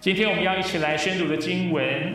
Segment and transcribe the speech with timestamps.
[0.00, 2.14] 今天我们要一起来宣读的经文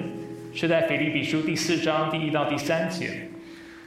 [0.55, 3.27] 是在腓立比书第四章第一到第三节。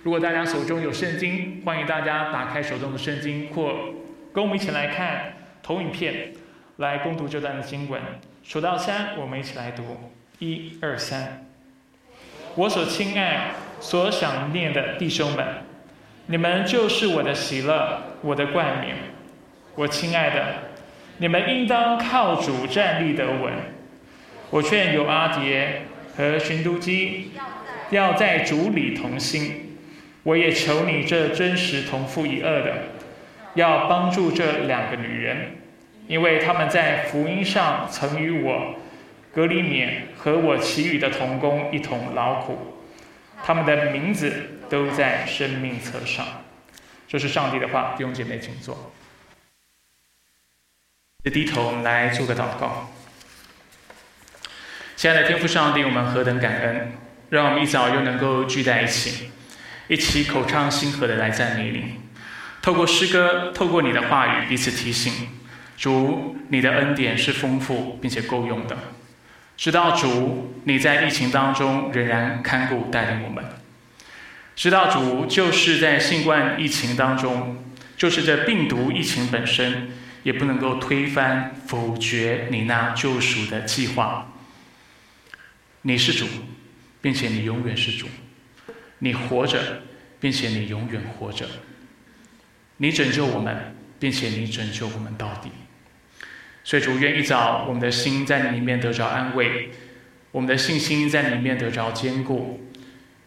[0.02, 3.74] 如果大家手中有圣经，欢迎大家打开手中的圣经，或
[4.34, 5.32] 跟我们一起来看
[5.62, 6.34] 投影片，
[6.76, 7.98] 来攻读这段的经文。
[8.42, 9.82] 数到三，我们一起来读：
[10.40, 11.46] 一、二、三。
[12.54, 15.46] 我所亲爱、所想念的弟兄们，
[16.26, 18.94] 你们就是我的喜乐，我的冠冕。
[19.74, 20.54] 我亲爱的，
[21.16, 23.54] 你们应当靠主站立得稳。
[24.50, 25.82] 我劝有阿蝶
[26.16, 27.32] 和寻都基
[27.90, 29.78] 要在主里同心。
[30.22, 32.74] 我也求你这真实同父一二的，
[33.54, 35.56] 要帮助这两个女人，
[36.08, 38.74] 因为他们在福音上曾与我。
[39.32, 42.56] 格里勉和我其余的同工一同劳苦，
[43.44, 44.32] 他们的名字
[44.70, 46.26] 都在生命册上。
[47.06, 48.92] 这是上帝的话，弟兄姐妹请坐。
[51.22, 52.90] 低头来做个祷告。
[54.96, 56.92] 亲爱的天父上帝，我们何等感恩，
[57.28, 59.28] 让我们一早又能够聚在一起，
[59.88, 61.96] 一起口唱心和的来赞美你。
[62.62, 65.12] 透过诗歌，透过你的话语，彼此提醒：
[65.76, 68.74] 主，你的恩典是丰富并且够用的。
[69.58, 73.44] 知道主，你在疫情当中仍然看顾带领我们。
[74.54, 77.62] 知道主，就是在新冠疫情当中，
[77.98, 79.90] 就是这病毒疫情本身，
[80.22, 84.32] 也不能够推翻否决你那救赎的计划。
[85.86, 86.26] 你是主，
[87.00, 88.08] 并且你永远是主。
[88.98, 89.82] 你活着，
[90.18, 91.46] 并且你永远活着。
[92.78, 95.48] 你拯救我们，并且你拯救我们到底。
[96.64, 99.70] 所以主愿一早，我们的心在你里面得着安慰，
[100.32, 102.68] 我们的信心在里面得着坚固。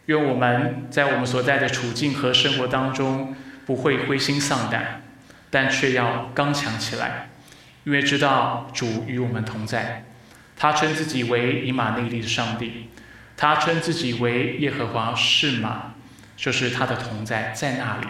[0.04, 5.02] 愿我们在我们所在的处境和生活当中，不会灰心丧胆，
[5.48, 7.30] 但却要刚强起来，
[7.84, 10.04] 因为知道主与我们同在。
[10.60, 12.90] 他称自己为以马内利的上帝，
[13.34, 15.94] 他称自己为耶和华是马，
[16.36, 18.06] 就是他的同在在那里，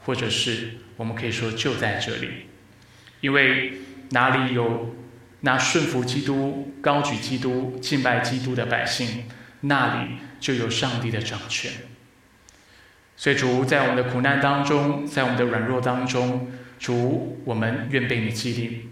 [0.00, 2.28] 或者是我们可以说就在这里，
[3.20, 3.72] 因为。
[4.10, 4.94] 哪里有
[5.40, 9.24] 那顺服基督、高举基督、敬拜基督的百姓，
[9.62, 11.72] 那里就有上帝的掌权。
[13.16, 18.90] 所以主在我们的苦难当中，在我们的软弱当中，主我们愿被你激励，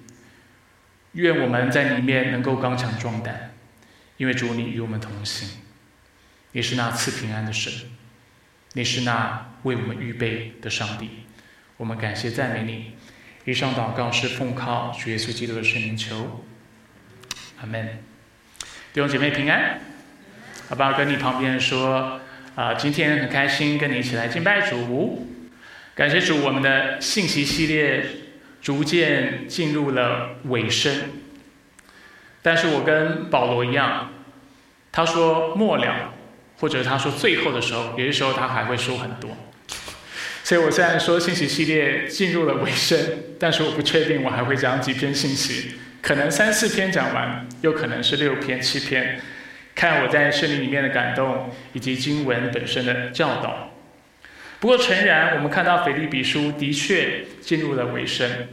[1.14, 3.54] 愿我们在里面能够刚强壮胆，
[4.16, 5.48] 因为主你与我们同行，
[6.52, 7.72] 你是那赐平安的神，
[8.74, 11.10] 你是那为我们预备的上帝，
[11.76, 12.92] 我们感谢赞美你。
[13.44, 16.44] 以上祷告是奉靠主耶稣基督的圣名求，
[17.60, 18.02] 阿门。
[18.92, 19.80] 弟兄姐妹平安，
[20.68, 22.20] 好吧，跟你旁边说
[22.54, 25.28] 啊，今天很开心跟你一起来敬拜主，
[25.94, 28.06] 感谢主，我们的信息系列
[28.64, 30.92] 逐渐进入了尾声。
[32.40, 34.10] 但是我跟保罗一样，
[34.90, 36.14] 他说末了，
[36.58, 39.30] 或者他说最后的时候，有些时候他还会说很多。
[40.42, 42.98] 所以我虽然说信息系列进入了尾声，
[43.38, 49.20] 但是我不确定我还会讲几篇信息，可能三四篇讲完，又可能是六篇、七篇，
[49.74, 53.73] 看我在圣灵里面的感动以及经文本身的教导。
[54.64, 58.48] 不过诚然，我们看到腓立比书的确进入了尾声。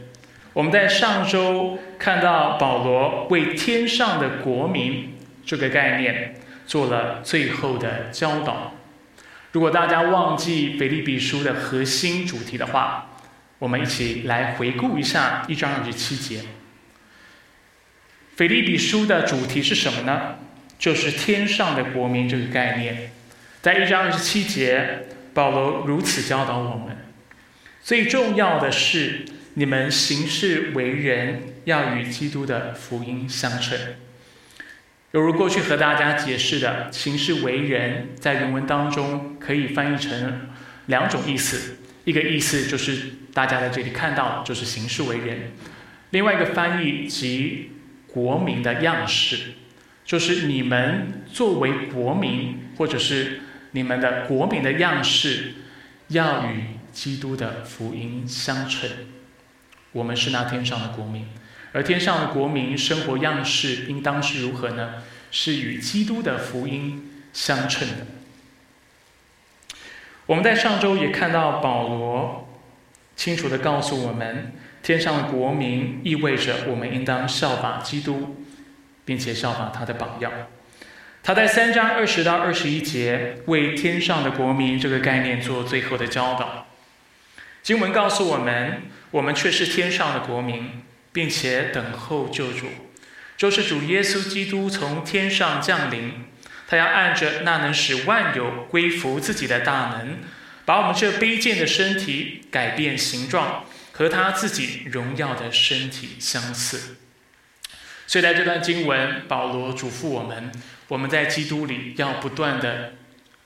[0.52, 5.14] 我们在上周看到保罗为天上的国民
[5.46, 6.34] 这个概念
[6.66, 8.74] 做了最后的教导。
[9.52, 13.16] 如果大家忘记腓立比书的核心主题的话，
[13.58, 16.40] 我们一起来回顾一下一章二十七节。
[18.36, 20.36] 腓立比书的主题是什么呢？
[20.78, 23.10] 就是天上的国民这个概念。
[23.62, 26.96] 在一章二十七节，保罗如此教导我们：
[27.82, 33.78] 最重要的是，你们行事为人要与基督的福音相称。
[35.12, 40.48] 犹如过去和大家解释的“行事为人”在原文当中可以翻译成
[40.86, 45.52] 两种意思，一个意思就是大家在这里看到就是行事为人，
[46.10, 47.72] 另外一个翻译即
[48.06, 49.52] 国民的样式，
[50.04, 53.40] 就是你们作为国民或者是
[53.72, 55.54] 你们的国民的样式
[56.08, 58.88] 要与基督的福音相称。
[59.92, 61.28] 我们是那天上的国民。
[61.72, 65.02] 而天上的国民生活样式应当是如何呢？
[65.30, 68.06] 是与基督的福音相称的。
[70.26, 72.46] 我们在上周也看到保罗
[73.16, 74.52] 清楚的告诉我们，
[74.82, 78.44] 天上的国民意味着我们应当效法基督，
[79.06, 80.30] 并且效法他的榜样。
[81.22, 86.66] 他在三章二十到二十一节为天上的国民这个概念做最后的教导。
[87.62, 90.82] 经文告诉我们，我们却是天上的国民。
[91.14, 92.68] 并且等候救主，
[93.36, 96.24] 就是主耶稣基督从天上降临，
[96.66, 100.16] 他要按着那能使万有归服自己的大能，
[100.64, 106.96] 把我们这卑贱的身体改变形状，和他自己荣耀的身体相似。
[108.06, 110.52] 所以在这段经文，保罗嘱咐我们：
[110.88, 112.94] 我们在基督里要不断的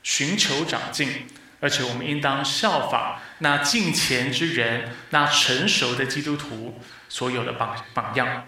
[0.03, 1.27] 寻求长进，
[1.59, 8.45] 而且我们应当效法那敬虔之人、那成熟的基督徒所有的榜榜样。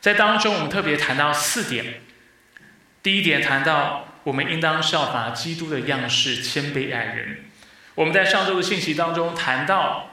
[0.00, 2.02] 在当中，我们特别谈到四点。
[3.02, 7.44] 第一点谈到，我们应当效法基督的样式，谦卑爱人。
[7.94, 10.10] 我们在上周的信息当中谈到，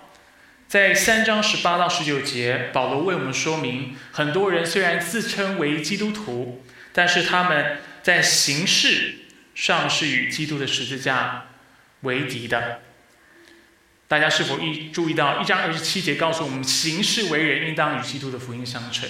[0.75, 9.19] 在三章十八到十九节，保罗为我们说明，很多人虽然自称为基督徒，但是他们在形式
[9.53, 11.45] 上是与基督的十字架
[12.01, 12.81] 为敌的。
[14.09, 19.09] 大家是否一注意到一章二十七节告诉我们，行事为人应当与基督的福音相称？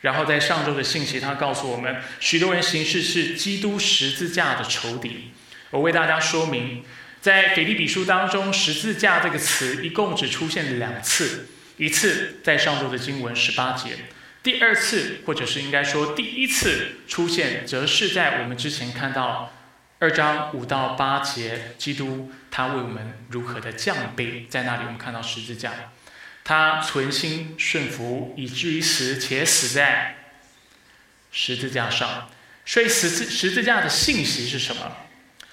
[0.00, 5.32] 然后在上周的信息，他告诉我们，许多人行事是基督十字架的仇敌。
[5.68, 6.82] 我为大家说明，
[7.24, 11.46] 在腓立比书当中，“十字架”这个词一共只出现两次，
[11.78, 13.96] 一次在上周的经文十八节，
[14.42, 19.54] 第二次或者是应该说第一次出现，则是在我们之前看到
[20.00, 25.72] 二章五到八节，基督他为我们如何的降卑，在那里我们看到十字架。
[26.44, 30.18] 他存心顺服，以至于死，且死在
[31.32, 32.28] 十字架上。
[32.66, 34.94] 所以十字十字架的信息是什么？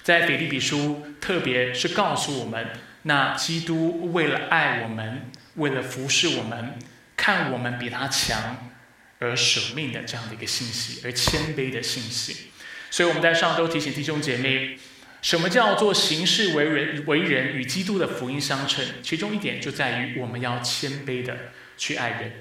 [0.02, 2.68] 在腓立比书，特别是告诉我们，
[3.02, 6.78] 那基督为了爱我们，为了服侍我们，
[7.16, 8.70] 看我们比他强
[9.18, 12.48] 而舍命的这样的一个信息，而谦卑的信息。
[12.90, 14.78] 所以我们在上周提醒弟兄姐妹。
[15.22, 18.84] 什么叫做行事为人为人与基督的福音相称？
[19.04, 21.36] 其中一点就在于我们要谦卑的
[21.76, 22.32] 去爱人。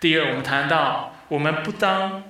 [0.00, 2.24] 第二，我们谈到我们不当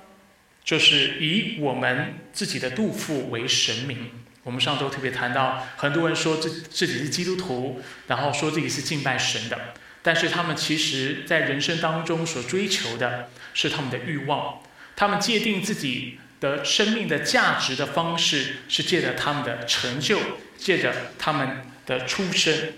[0.65, 4.22] 就是以我们自己的肚腹为神明。
[4.43, 14.61] 我们上周特别谈到，很多人说自自己是基督徒，然后说自己是敬拜神的，但是他们其实在人生当中所追求的是他们的欲望，
[14.97, 16.19] 他们界定自己。
[16.43, 20.19] 的生命的价值的方式是借着他们的成就，
[20.59, 22.73] 借着他们的出身。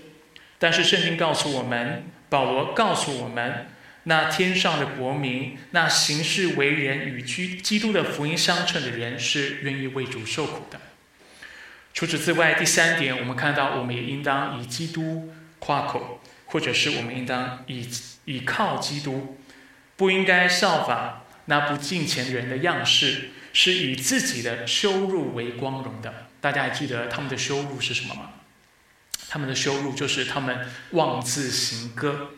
[0.58, 3.66] 但是圣经告诉我们，保罗告诉我们，
[4.02, 10.78] 那天上的国民，那行事为人与基基督的福音相称的人，是愿意为主受苦的。
[11.94, 17.88] 除此之外，第三点，我们看到，我们也应当以基督夸口，或者是我们应当以
[18.26, 19.38] 以靠基督，
[19.96, 23.31] 不应该效法那不敬虔人的样式。
[23.56, 26.26] 是以自己的羞辱为光荣的。
[26.41, 28.31] 大家还记得他们的羞辱是什么吗？
[29.29, 32.31] 他们的羞辱就是他们妄自行歌，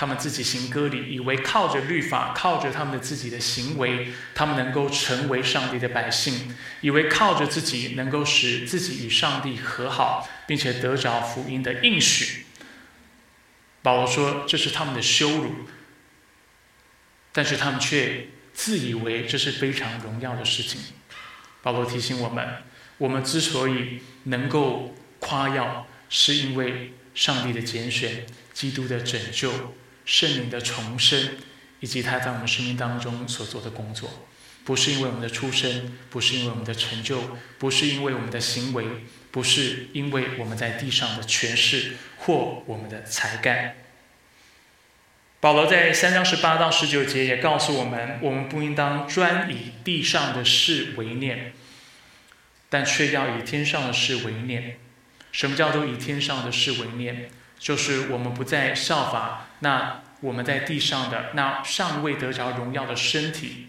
[0.00, 12.46] 他们自己行歌礼，以为靠着律法，靠着他们的自己的行为，他们能够成为上帝的百姓，以为靠着自己能够使自己与上帝和好，并且得着福音的应许。
[13.82, 15.66] 保罗说这是他们的羞辱，
[17.30, 18.28] 但是他们却。
[18.52, 20.80] 自以为这是非常荣耀的事情。
[21.62, 22.46] 保罗提醒我们：
[22.98, 29.74] 我们之所以能够夸耀，是因为上帝的拣选、基督的拯救、
[30.10, 31.36] 圣灵的重生，
[31.78, 34.26] 以及他在我们生命当中所做的工作。
[34.64, 38.84] 不是因为我们的出身，不是因为我们的成就，不是因为我们的行为，
[39.30, 43.76] 不是因为我们在地上的权势或我们的才干。
[45.38, 51.52] 保罗在三章十八到十九节也告诉我们：我们不应当专以地上的事为念，
[52.68, 54.76] 但却要以天上的事为念。
[55.30, 57.30] 什么叫做以天上的事为念？
[57.60, 63.68] 就是我们不再效法那我们在地上的那尚未得着荣耀的身体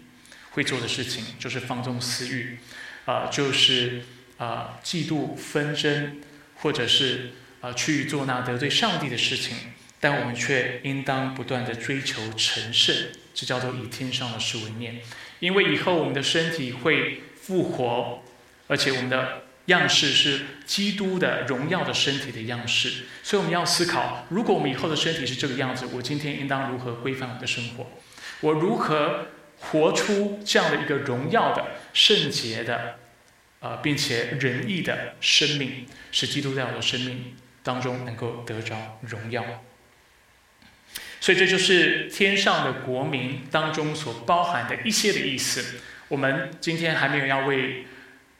[0.50, 2.58] 会做的事情，就是放纵私欲，
[3.04, 4.02] 啊，就是
[4.38, 6.20] 啊嫉妒纷争，
[6.56, 9.56] 或者是啊去做那得罪上帝的事情。
[10.00, 12.94] 但我们却应当不断的追求成圣，
[13.32, 15.00] 这叫做以天上的事为念。
[15.38, 18.22] 因为以后我们的身体会复活，
[18.66, 23.04] 而且我们的样式是基督的荣耀的身体的样式。
[23.22, 27.86] 所以我们要思考：如果我们以后的身体是这个样子，我今天应当如何规范我的生活？
[28.40, 29.28] 我如何
[29.60, 32.98] 活出这样的一个荣耀的圣洁的，
[33.60, 39.44] 呃，并且仁义的生命，使基督在我的生命当中能够得着荣耀？
[41.20, 45.80] 所以这就是天上的国民当中所包含的一些的意思。
[46.08, 47.86] 我们今天还没有要为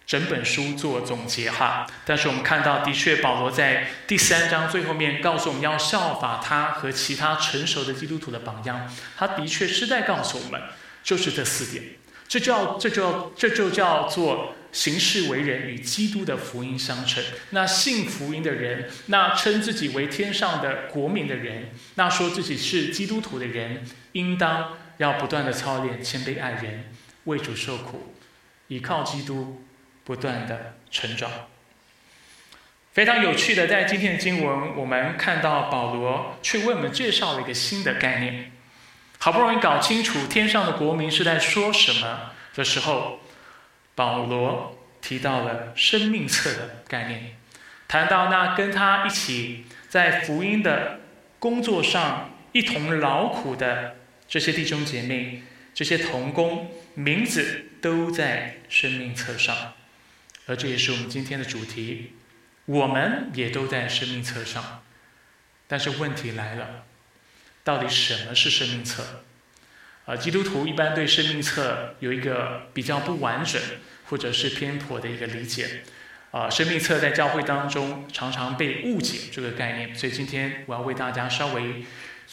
[0.07, 8.91] 整本书做总结哈，但是我们看到，的确保罗在第三章最后面告诉我们要效法他和其他成熟的基督徒的榜样。
[9.17, 10.61] 他的确是在告诉我们，
[11.03, 11.85] 就是这四点，
[12.29, 17.23] 这叫这叫这就叫做行事为人与基督的福音相称。
[17.51, 26.91] 那信福音的人，那称自己为天上的国民的人，那说自己是基督徒的人，应当要不断的操练谦卑爱人，
[27.25, 28.15] 为主受苦，
[28.69, 29.63] 依靠基督，
[30.05, 31.31] 不断的成长。
[32.93, 38.53] 非常有趣的，在今天的经文，我们看到保罗去为我们介绍了一个新的概念。
[39.19, 43.21] 好不容易搞清楚天上的国民是在说什么的时候，
[43.95, 47.37] 保罗提到了生命册的概念，
[47.87, 51.01] 谈到那跟他一起在福音的
[51.39, 53.97] 工作上一同劳苦的
[54.29, 55.43] 这些弟兄姐妹、
[55.73, 59.73] 这些童工，名字都在生命册上，
[60.57, 62.13] 这也是我们今天的主题。
[62.67, 64.85] 我们也都在生命册上，
[65.67, 66.85] 但是问题来了，
[67.65, 69.25] 到底什么是生命册？
[70.05, 73.61] 啊，基督徒一般对生命册有一个比较不完整
[74.07, 75.83] 或者是偏颇的一个理解。
[76.31, 81.85] 啊，生命册在教会当中常常被误解这个概念，所以今天我要为大家稍微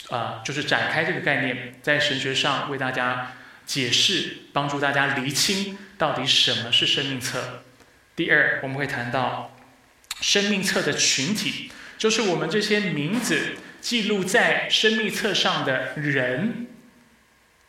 [0.09, 3.33] 啊，就是展开这个概念，在神学上为大家
[3.65, 7.63] 解释，帮助大家厘清到底什么是生命册。
[8.19, 9.55] 第二，我们会谈到。
[10.19, 16.67] 生命册的群体，就是我们这些名字记录在生命册上的人，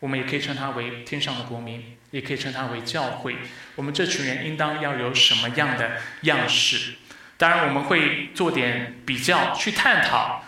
[0.01, 3.37] 我们也可以称他为天上的国民，也可以称他为教会。
[3.75, 5.91] 我们这群人应当要有什么样的
[6.23, 6.95] 样式？
[7.37, 10.43] 当然，我们会做点比较，去探讨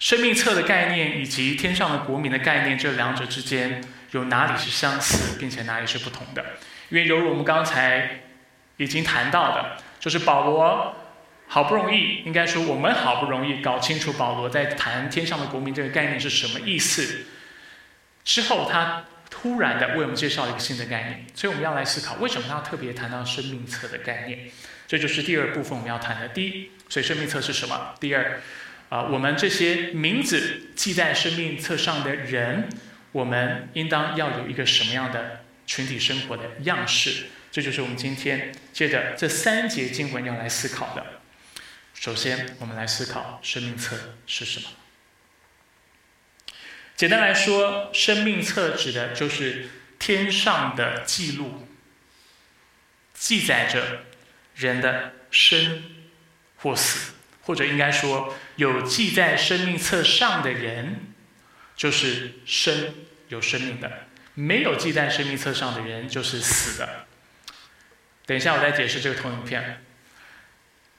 [0.00, 3.80] 生命册的概念以及天上的国民的概念，这两者之间
[4.10, 6.44] 有哪里是相似，并且哪里是不同的。
[6.88, 8.22] 因为，犹如我们刚才
[8.78, 10.96] 已经谈到的，就是保罗。
[11.50, 17.24] 好不容易，应该说我们好不容易搞清楚保罗在谈天上的国民这个概念是什么意思，
[18.22, 24.40] 之后他突然的为我们介绍一个新的概念，所以我们要来思考为什么他要特别谈到生命册的概念，
[24.86, 26.28] 这就是第二部分我们要谈的。
[26.28, 27.94] 第一，所以生命册是什么？
[27.98, 28.42] 第二，
[28.90, 32.68] 啊，我们这些名字记在生命册上的人，
[33.12, 37.24] 我们应当要有一个什么样的群体生活的样式？
[37.50, 41.04] 这就是我们今天接着这三节经文要来思考的。
[41.94, 44.68] 首先，我们来思考生命册是什么。
[46.94, 51.66] 简单来说，生命册指的就是天上的记录，
[53.14, 54.04] 记载着
[54.54, 55.84] 人的生
[56.56, 61.00] 或死，或者应该说，有记在生命册上的人，
[61.74, 62.94] 就是生
[63.28, 63.88] 有生命的；
[64.34, 67.07] 没有记在生命册上的人，就是死的。
[68.28, 69.80] 等一下，我再解释这个投影片。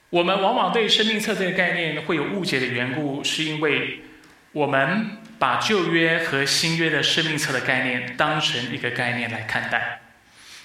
[0.10, 4.02] 我们往往对生命册这个概念会有误解的缘故，是因为
[4.52, 10.02] 我们把旧约和新约的生命册的概念当成一个概念来看待，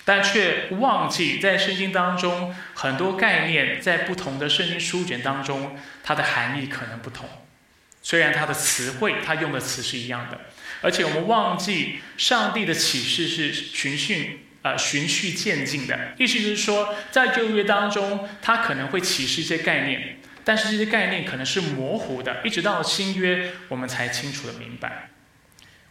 [0.07, 7.29] 但却忘记在圣经当中很多概念在不同的圣经书卷当中，它的含义可能不同。
[8.01, 10.41] 虽然它的词汇，它用的词是一样的，
[10.81, 14.44] 而且我们忘记上帝的启示是循序。
[14.65, 25.11] 呃，循序渐进的意思就是说，在旧约当中，它可能会启示一些概念，但是这些概念可能是模糊的，一直到新约，我们才清楚的明白。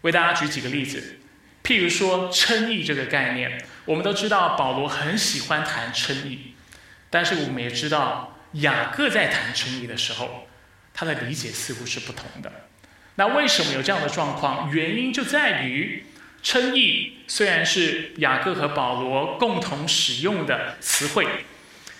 [0.01, 1.19] 为大家举几个例子，
[1.63, 6.55] 譬如说称义这个概念，我们都知道保罗很喜欢谈称义，
[7.11, 10.47] 但是我们也知道雅各在谈称义的时候，
[10.95, 12.51] 他的理解似乎是不同的。
[13.17, 14.73] 那为什么有这样的状况？
[14.73, 16.05] 原因就在于。
[16.43, 21.25] 称义虽然是雅各和保罗共同使用的词汇，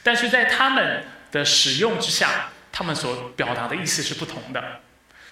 [0.03, 4.81] 但是在他们的使用之下，他们所表达的意思是不同的。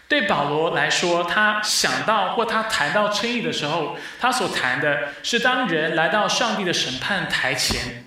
[0.07, 8.05] 对保罗来说，他想到或他谈到称义的时候，他所谈的是当人来到上帝的审判台前，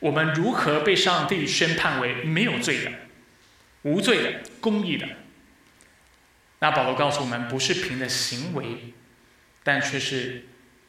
[0.00, 2.90] 我们如何被上帝宣判为没有罪的、
[3.82, 5.06] 无罪的、公义的。
[6.58, 8.94] 那保罗告诉我们，不是凭着行为。
[9.66, 10.44] 但却是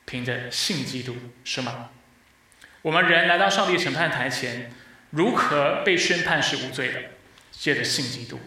[0.06, 1.90] 凭着信基督，是吗？
[2.84, 4.72] 我们人来到上帝审判台前，
[5.10, 7.00] 如何被宣判是无罪的？
[7.50, 8.40] 借着信基督。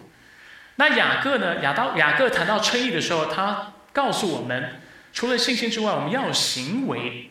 [0.77, 1.61] 那雅各呢？
[1.63, 4.81] 雅到雅各谈到称义的时候，他告诉我们，
[5.13, 7.31] 除了信心之外，我们要有行为。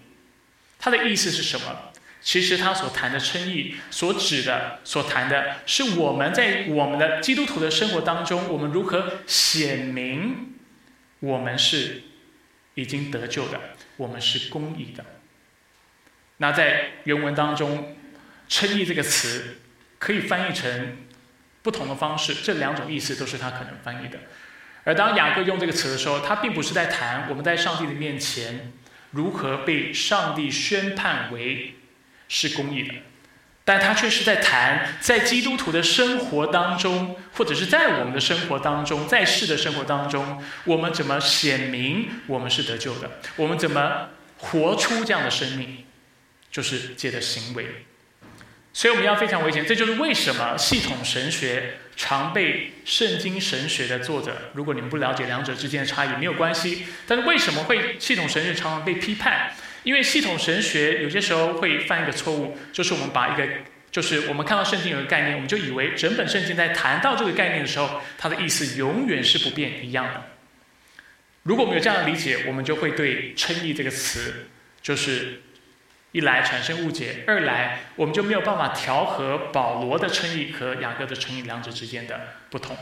[0.78, 1.94] 他的意思是什么？
[2.20, 10.56] 其实他所谈的称义，所指的、所谈的是我们在我们的基督徒的生活当中，我们如何显明
[11.22, 12.04] 我们是。
[12.76, 13.60] 已经得救的，
[13.98, 15.06] 我们是公义的。
[16.38, 17.98] 那在原文当中
[18.48, 19.58] ，“称义”这个词
[19.98, 20.98] 可以翻译成
[21.62, 24.20] 不同的方式，这两种意思都是他可能翻译的。
[24.86, 28.72] 而当雅各用这个词的时候，他并不是在谈我们在上帝的面前
[29.12, 31.76] 如何被上帝宣判为
[32.30, 32.94] 是公义的，
[33.70, 43.20] 但他却是在谈在基督徒的生活当中，或者是在我们的生活当中，在世的生活当中，我们怎么显明我们是得救的？
[43.36, 44.08] 我们怎么
[44.40, 45.86] 活出这样的生命？
[46.50, 47.86] 就是借的行为。
[48.74, 56.88] 所以我们要非常危险，这就是为什么系统神学常被圣经神学的作者，如果你们不了解两者之间的差异，没有关系。
[57.06, 59.52] 但是为什么会系统神学常常被批判？
[59.84, 63.48] 因为系统神学有些时候会犯一个错误，就是我们把一个，
[63.92, 70.24] 就是我们看到圣经有个概念，我们就以为整本圣经在谈到这个概念的时候，它的意思永远是不变一样的。
[71.44, 74.48] 如果我们有这样的理解，我们就会对称义这个词，
[74.82, 75.42] 就是。
[76.12, 82.20] 一来产生误解，二来我们就没有办法调和保罗的称义和雅各的称义两者之间的
[82.50, 82.76] 不同。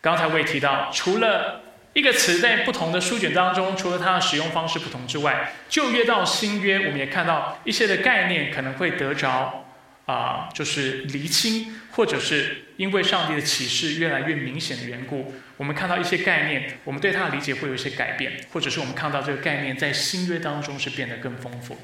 [0.00, 1.61] 刚才我也提到，除了
[1.92, 9.66] 一个词在不同的书卷当中，除了它的使用方式不同之外，旧约到新约，我们也看到一些的概念可能会得着。
[10.04, 21.80] 啊，就是厘清，或者是因为上帝的启示越来越明显的缘故，我们看到一些概念，我们对它的理解会有一些改变，或者是我们看到这个概念在新约当中是变得更丰富。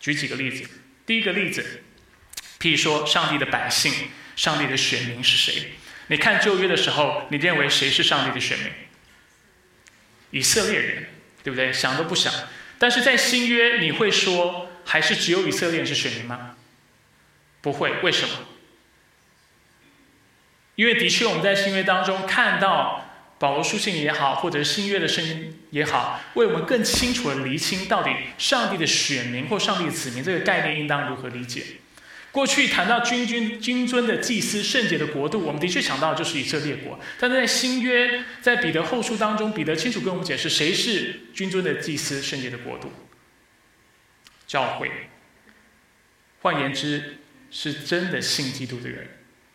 [0.00, 0.68] 举几个例子，
[1.06, 1.82] 第一个例子，
[2.58, 3.92] 譬如说上帝的百姓，
[4.34, 5.70] 上帝的选民是谁？
[6.08, 8.68] 你看旧约的时候，你认为谁是上帝的选民？
[10.30, 11.06] 以色列人，
[11.42, 11.72] 对不对？
[11.72, 12.32] 想都不想。
[12.78, 16.56] 但是在新约，你会说还是只有以色列人是选民吗？
[17.62, 18.34] 不会，为什么？
[20.74, 31.64] 因为的确，我们在新约当中看到保罗书信也好，或者是新约的声音也好，为我们更清楚的厘清到底上帝的选民或上帝的子民这个概念应当如何理解。
[32.36, 37.00] 过去谈到君君君尊的祭司圣洁的国度，我们的确想到就是以色列国。
[37.18, 42.92] 但是在新约，在彼得后书当中，彼得清楚跟我们解释谁是君尊的祭司圣洁的国度，
[44.46, 44.90] 教会。
[46.42, 47.20] 换言之。
[47.48, 49.06] 是真的信基督的人，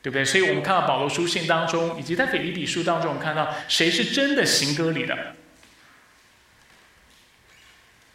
[0.01, 0.23] 对不对？
[0.25, 5.35] 所以我们看到保罗书信当中，以及在腓立比书当中，我们看到谁是真的行歌礼的？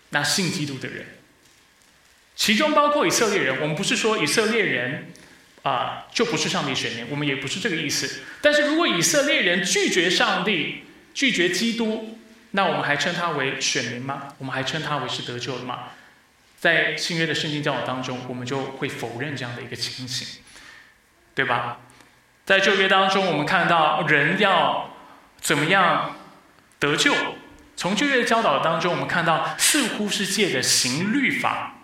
[0.09, 1.07] 那信基督的人，
[2.37, 3.61] 其中包括以色列人。
[3.61, 5.12] 我们不是说以色列人
[5.62, 8.20] 啊就不是上帝选民，我们也不是这个意思。
[8.40, 12.18] 但是如果以色列人拒绝上帝、拒绝基督，
[12.53, 14.35] 那我们还称他为选民吗？
[14.38, 15.88] 我们还称他为是得救的吗？
[16.59, 20.40] 在新约的圣经教导当中，我们就会否认这样的一个情形，
[21.35, 21.79] 对吧？
[22.44, 24.94] 在旧约当中，我们看到人要
[25.40, 26.16] 怎么样
[26.79, 27.14] 得救？
[27.77, 31.75] 从旧约的教导当中，我们看到似乎是借着行律法，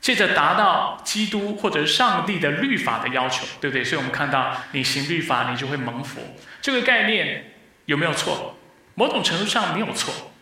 [0.00, 3.84] 借着达到基督或者上帝的律法的要求，对不对？
[3.84, 6.36] 所以我们看到你行律法，你就会蒙福。
[6.62, 7.52] 这个概念
[7.86, 8.56] 有没有错？
[8.94, 10.32] 某种程度上没有错。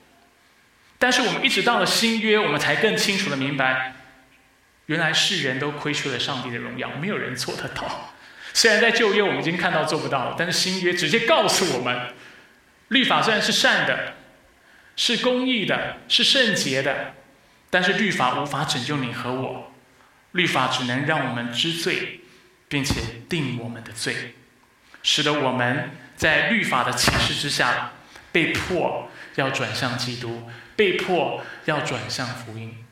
[0.99, 3.95] 但是我们一直到了新约，我们才更清楚的明白，
[4.87, 8.14] 原来世人都亏缺了上帝的荣耀，没有人做得到。
[8.55, 12.14] 虽然在旧约我们已经看到做不到了，但是新约直接告诉我们，
[12.88, 14.14] 律法虽然是善的，
[14.97, 17.12] 是公义的，是圣洁的，
[17.70, 19.72] 但是律法无法拯救你和我，
[20.33, 22.20] 律法只能让我们知罪，
[22.68, 24.35] 并且定我们的罪，
[25.02, 27.92] 使得我们在律法的启示之下，
[28.33, 30.48] 被迫要转向基督。
[30.76, 32.85] 被迫要转向福音，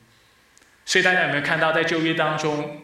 [0.86, 2.82] 所以大家有没有看到，在旧约当中，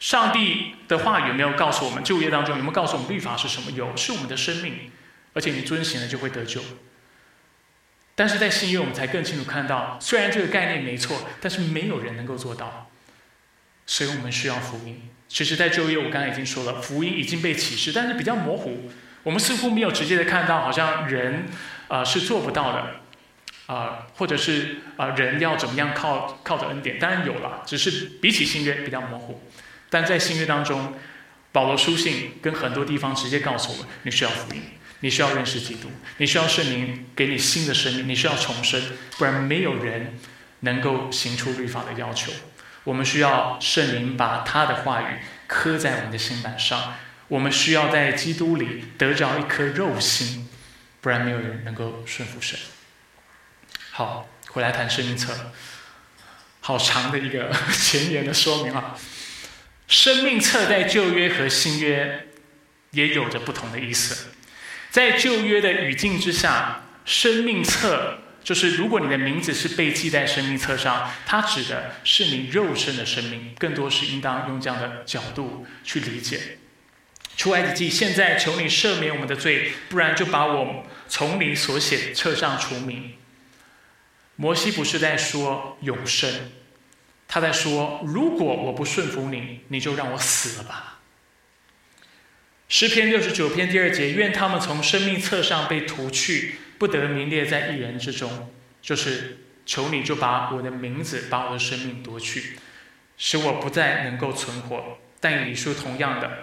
[0.00, 2.02] 上帝的话语有没有告诉我们？
[2.02, 3.70] 旧约当中有没有告诉我们律法是什么？
[3.70, 4.90] 有，是我们的生命，
[5.34, 6.60] 而且你遵行了就会得救。
[8.14, 12.90] 但是在新约，我们才更清楚看到，虽然这个概念没错，但是没有人能够做到，
[13.86, 15.10] 所以我们需要福音。
[15.28, 18.90] 其实，在旧约我刚才已经说了，福音已经被启示，但是比较模糊，
[19.22, 21.46] 我们似乎没有直接的看到，好像人
[21.88, 23.00] 啊是做不到的。
[23.66, 26.98] 啊，或者是啊，人要怎么样靠靠着恩典？
[26.98, 29.40] 当然有了，只是比起新约比较模糊。
[29.88, 30.92] 但在新约当中，
[31.50, 34.60] 保罗书信跟很多地方直接告诉我们：你需要福音，
[35.04, 38.82] 你需要认识基督，你需要圣灵给你新的生命，你需要重生，
[39.18, 40.18] 不然没有人
[40.60, 42.32] 能够行出律法的要求。
[42.84, 46.94] 我们需要圣灵把他的话语刻在我们的心板上，
[47.28, 50.48] 我们需要在基督里得着一颗肉心，
[51.02, 52.58] 不然没有人能够顺服神。
[53.90, 55.52] 好，回来谈生命册，
[56.60, 58.96] 好长的一个 前言的说明啊。
[59.86, 62.28] 生命册在旧约和新约
[62.92, 64.28] 也有着不同的意思。
[64.94, 76.58] 在旧约的语境之下，生命册就是如果你的名字是被记在生命册上，它指的是你肉身的生命，更多是应当用这样的角度去理解。
[77.36, 83.14] 出埃及记，现在求你赦免我们的罪，不然就把我从你所写册上除名。
[84.36, 86.52] 摩西不是在说永生，
[87.26, 90.93] 他在说：如果我不顺服你，你就让我死了吧。
[92.76, 98.52] 诗篇六十九篇第二节：愿他们从生命册上被涂去，不得名列在一人之中。
[98.82, 102.58] 就是求你就把我的名字，把我的生命夺去，
[103.16, 104.98] 使我不再能够存活。
[105.20, 106.38] 但以书同样的，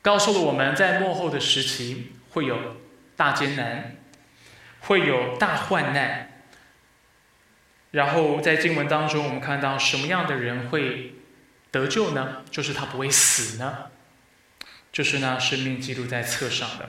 [0.00, 2.76] 告诉了我们在幕后的时期会有
[3.16, 3.96] 大艰难，
[4.78, 6.40] 会有大患难。
[7.90, 11.14] 然后在经文当中，我们看到什么样的人会
[11.72, 12.44] 得救呢？
[12.48, 13.86] 就是他不会死呢？
[14.96, 16.88] 就是那生命记录在册上的。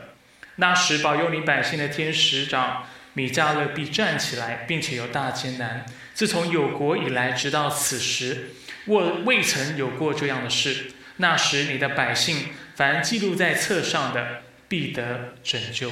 [0.55, 5.85] 那时保佑你百姓的天使长米迦勒必站起来，并且有大艰难。
[6.13, 8.51] 自从有国以来，直到此时，
[8.85, 10.91] 我未曾有过这样的事。
[11.17, 12.45] 那时你的百姓，
[12.77, 15.91] 凡记录在册上的，必得拯救。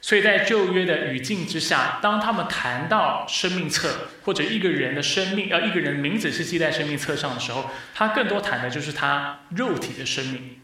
[0.00, 10.60] 所以在旧约的语境之下，当他们谈到生命册或者一个人的生命，呃，一个人名字是记在生命册上的时候，他更多谈的就是他肉体的生命。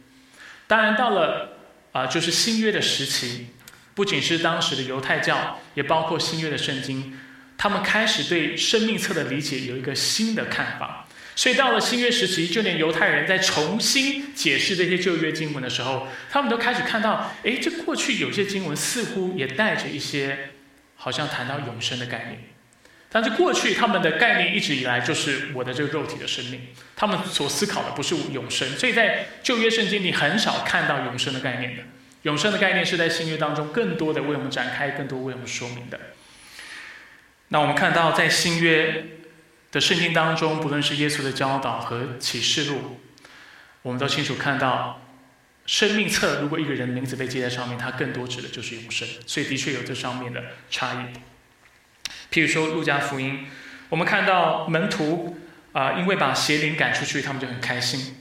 [0.73, 1.51] 当然，到了
[1.93, 3.49] 啊，就是新约的时期，
[3.93, 7.19] 不仅是当时的犹太教，也包括新约的圣经，
[7.59, 11.07] 他们开始对生命册的理解有一个新的看法。
[11.37, 20.53] 所以到了新约时期，就连犹太人在重新解释这些旧约经文的时候，他们都开始看到，哎，这过去有些经文似乎也带着一些，
[20.97, 22.39] 好像谈到永生的概念。
[23.13, 26.61] 但是过去他们的概念一直以来就是我的这个肉体的生命，
[26.97, 28.69] 他们所思考的不是永生。
[28.79, 31.83] 所以在旧约圣经里很少看到永生的概念的。
[32.23, 36.01] 永生的概念是在新约当中更多的为我们展开，更多为我们说明的。
[37.49, 39.05] 那我们看到在新约。
[39.73, 43.01] 的圣经当中，不论是耶稣的教导和启示录，
[43.81, 45.01] 我们都清楚看到，
[45.65, 51.19] 生命册如果一个人名字被记在上面，它更多指的就是永生，所以的确有这上面的差异。
[52.33, 53.47] 譬如说路加福音，
[53.91, 55.37] 我们看到门徒
[55.73, 58.17] 啊，因为把邪灵赶出去，他们就很开心。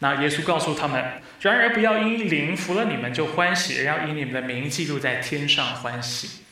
[0.00, 6.42] 那耶稣告诉他们：然而不要因灵服了你们就欢喜，而要以你们的名记录在天上欢喜，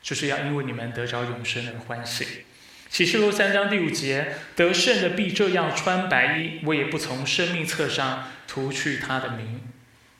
[0.00, 2.44] 就是要因为你们得着永生而欢喜。
[2.88, 9.60] 启示录三章第五节，得胜的必这样穿白衣，我也不从生命册上涂去他的名。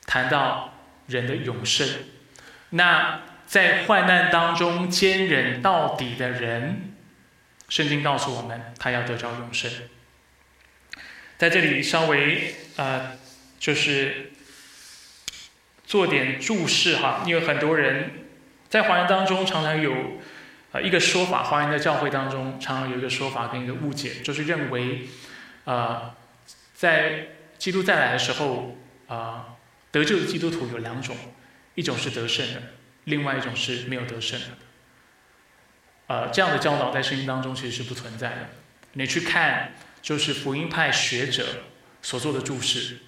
[0.07, 0.75] 谈到
[1.07, 1.87] 人的永生，
[2.71, 6.95] 那在患难当中坚忍到底的人，
[7.69, 9.69] 圣经告诉我们，他要得着永生。
[11.37, 13.19] 在这里稍微呃，
[13.59, 14.31] 就是
[15.85, 18.11] 做点注释哈，因为很多人
[18.69, 19.93] 在华人当中常常有。
[20.71, 25.09] 呃，一个说法，华人的教会当中常常有一个说法跟一个误解，就是认为，
[25.65, 26.15] 呃，
[26.75, 29.57] 在基督再来的时候，啊，
[29.91, 31.17] 得救的基督徒有两种，
[31.75, 32.63] 一种是得胜的，
[33.09, 34.47] 另外一种是没有得胜的。
[36.07, 38.51] 呃，这样的教导在圣经当中其实是不存在的。
[38.93, 41.65] 你去看，就是福音派学者
[42.01, 42.99] 所做的注释，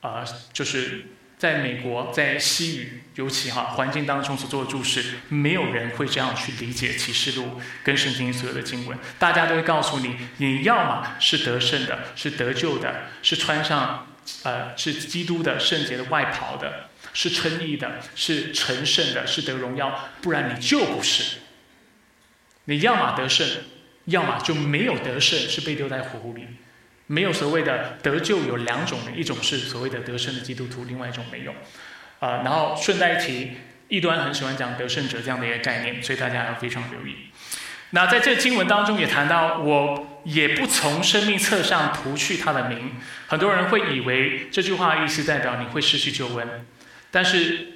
[0.00, 1.06] 啊，就是。
[1.40, 8.98] 在美国，在西语尤其哈环境当中所做的注释，没有人会这样去理解启示录跟圣经所有的经文。
[9.18, 14.06] 大家都会告诉你，你要么是得胜的，是得救的，是穿上
[14.42, 21.38] 呃是基督的圣洁的外袍的，是称义的，是成圣的，是得荣耀，不然你就不是。
[22.66, 23.46] 你要么得胜，
[24.04, 26.46] 要么就没有得胜，是被丢在火湖里。
[27.06, 31.52] 没有所谓的得救有两种人，一种是所谓的得胜的基督徒，另外一种没有。
[32.20, 33.50] 啊，然后顺带一提，
[33.88, 37.16] 异端很喜欢讲得胜者这样的一个概念，所以大家要非常留意。
[37.90, 42.92] 那在这经文当中也谈到，我也不从生命册上涂去他的名。
[43.26, 46.66] 很多人会以为这句话意思代表你会失去救恩，
[47.10, 47.68] 但是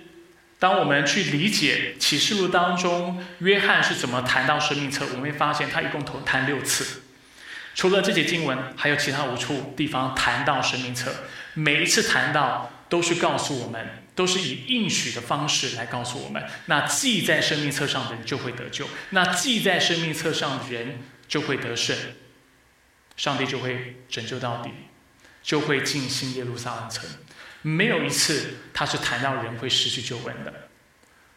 [0.58, 7.02] 当我们去理解启示录当中约翰是怎么谈到生命册，我们会发现他一共谈谈六次。
[7.74, 11.12] 除了这节经文，还有其他五处地方谈到生命册。
[11.54, 21.96] 每一次谈到，都是告诉我们，都是以应许的方式来告诉我们：那记在生命册上的人就会得救，那记在生命册上的人就会得胜，
[23.16, 24.70] 上帝就会拯救到底，
[25.42, 27.04] 就会进新耶路撒冷城。
[27.66, 30.52] 没有一次他是谈到人会失去救恩的。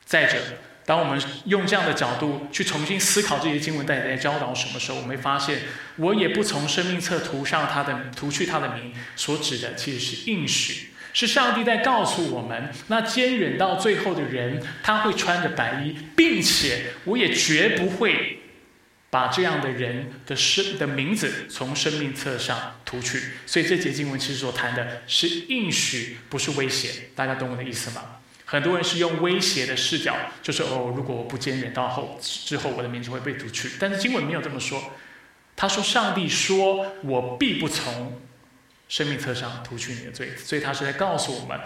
[0.05, 0.37] 再者。
[0.85, 5.59] 当我们用这样的角度去重新思考这些经文带来的教导什么时候，我们会发现，
[5.97, 18.39] 我也不从生命册涂上他的涂去他的名，所指的其实是应许，是上帝在告诉我们，那坚忍到最后的人，他会穿着白衣，并且我也绝不会
[19.17, 23.19] 把这样的人的生的名字从生命册上涂去。
[23.47, 27.10] 所以这节经文其实所谈的是应许，不是威胁。
[27.15, 28.19] 大家懂我的意思吗？
[28.45, 33.71] 很多人是用威胁的视角，就是哦，如果我不坚忍到后之后，我的名字会被涂去。
[33.80, 34.93] 但是经文没有这么说，
[35.56, 38.21] 他说上帝说我必不从
[38.88, 41.60] 生命册上涂去你的罪，所以他是在告诉我们。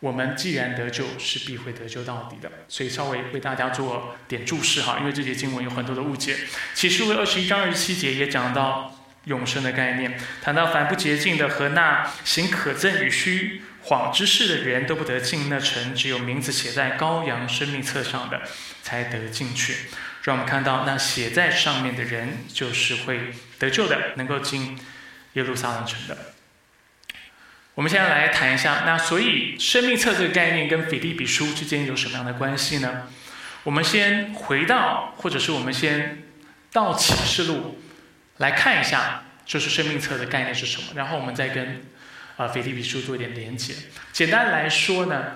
[0.00, 2.50] 我们既然得救，是必会得救到底的。
[2.68, 6.36] 所以稍微为大家做点注释哈，因为这节经文有很多的误解。
[6.74, 18.42] 启示录二十一章二十七节也讲到永生的概念，谈到凡不洁净的和那行可憎与虚谎之事的人都不得进那城，只有名字写在羔羊生命册上的
[18.82, 19.88] 才得进去。
[20.22, 24.78] 让我们看到那写在上面的人就是会得救的，能够进
[25.32, 26.34] 耶路撒冷城的。
[27.76, 33.02] 我们现在来谈一下，那所以生命册这个概念跟腓立比书之间有什么样的关系呢？
[33.64, 36.22] 我们先回到，或者是我们先
[36.72, 37.78] 到启示录
[38.38, 41.84] 来看一下，就是生命册的概念是什么，然后我们再跟
[42.38, 43.74] 啊腓立比书做一点连接。
[44.10, 45.32] 简单来说呢，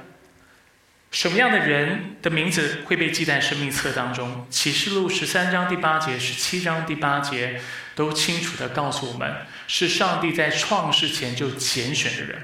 [1.11, 4.47] 什么样的人的名字会被记在生命册当中？
[4.49, 7.61] 启示录十三章第八节、十七章第八节。
[7.95, 12.43] 都清楚地告诉我们，是上帝在创世前就拣选的人。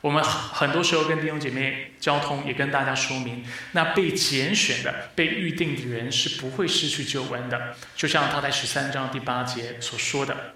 [0.00, 7.74] 我们很多时候跟弟兄姐妹交通，也跟大家说明，那被拣选的、被预定的人是不会失去救恩的。
[7.96, 10.54] 就像他在十三章第八节所说的，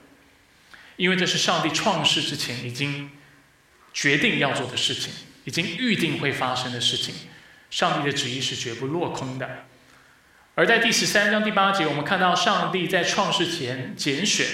[0.96, 3.10] 因为这是上帝创世之前已经
[3.94, 5.10] 决定要做的事情，
[5.44, 7.14] 已经预定会发生的事情。
[7.70, 9.64] 上帝的旨意是绝不落空的。
[10.58, 14.44] 而在第十三章第八节，我们看到上帝在创世前拣选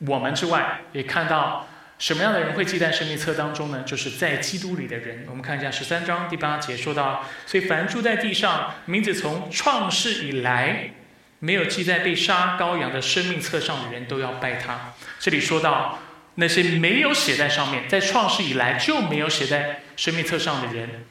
[0.00, 1.66] 我们之外，也看到
[1.98, 3.82] 什么样的人会记在生命册当中呢？
[3.86, 5.24] 就是在基督里的人。
[5.26, 10.90] 我们看一下十三章第八节，说到：所以凡住在地上，名字从创世以来
[11.38, 14.92] 没有记在被杀羔羊的生命册上的人，都要拜他。
[15.18, 15.98] 这里说到
[16.34, 21.06] 那些没有写在上面，在创世以来就没有写在生命册上的人，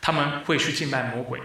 [0.00, 1.38] 他们会去敬拜魔鬼。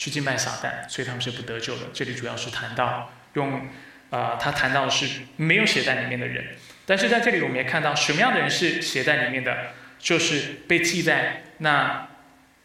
[0.00, 1.88] 去敬拜撒旦，所以他们是不得救的。
[1.92, 3.68] 这里主要是谈到用，
[4.08, 6.56] 啊，他谈到的是没有写在里面的人。
[6.86, 12.08] 但是在这里，我们也看到什么样的人是写在里面的，就是被记在那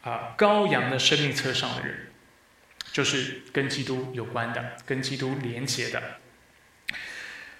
[0.00, 2.06] 啊羔羊的生命册上的人，
[2.90, 6.02] 就是跟基督有关的，跟基督连结的。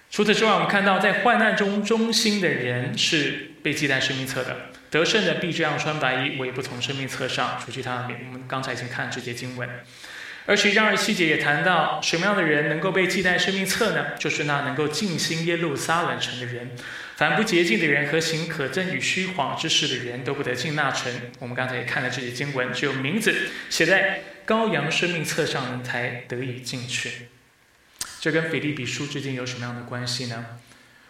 [0.09, 4.71] 除此之外，我们看到在患难中忠心的人是被记在生命册的。
[4.97, 8.17] 得胜的必这样穿白衣，我也不从生命册上除去他的名。
[8.29, 9.69] 我们刚才已经看了这节经文，
[10.47, 14.15] 而十一章二七节也谈到什么样的人能够被记在生命册呢？
[14.17, 16.71] 就是那能够进心耶路撒冷城的人。
[17.15, 21.13] 凡不洁净的人和行可憎与虚谎之事的人都不得进那城。
[21.37, 27.27] 我们刚才也看了这节经文，只有名字写在羔羊生命册上才得以进去。
[28.19, 30.43] 这跟腓立比书之间有什么样的关系呢？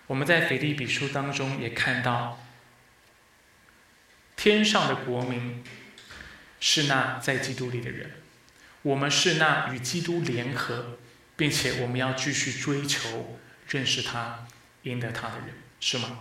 [0.08, 2.44] 我们在腓立比书当中也看到。
[4.38, 5.64] 天上的国民
[6.60, 8.12] 是那在基督里的人，
[8.84, 11.00] 我们是那与基督联合，
[11.36, 14.46] 并且我们要继续追求认识他、
[14.84, 16.20] 赢得他的人，是吗？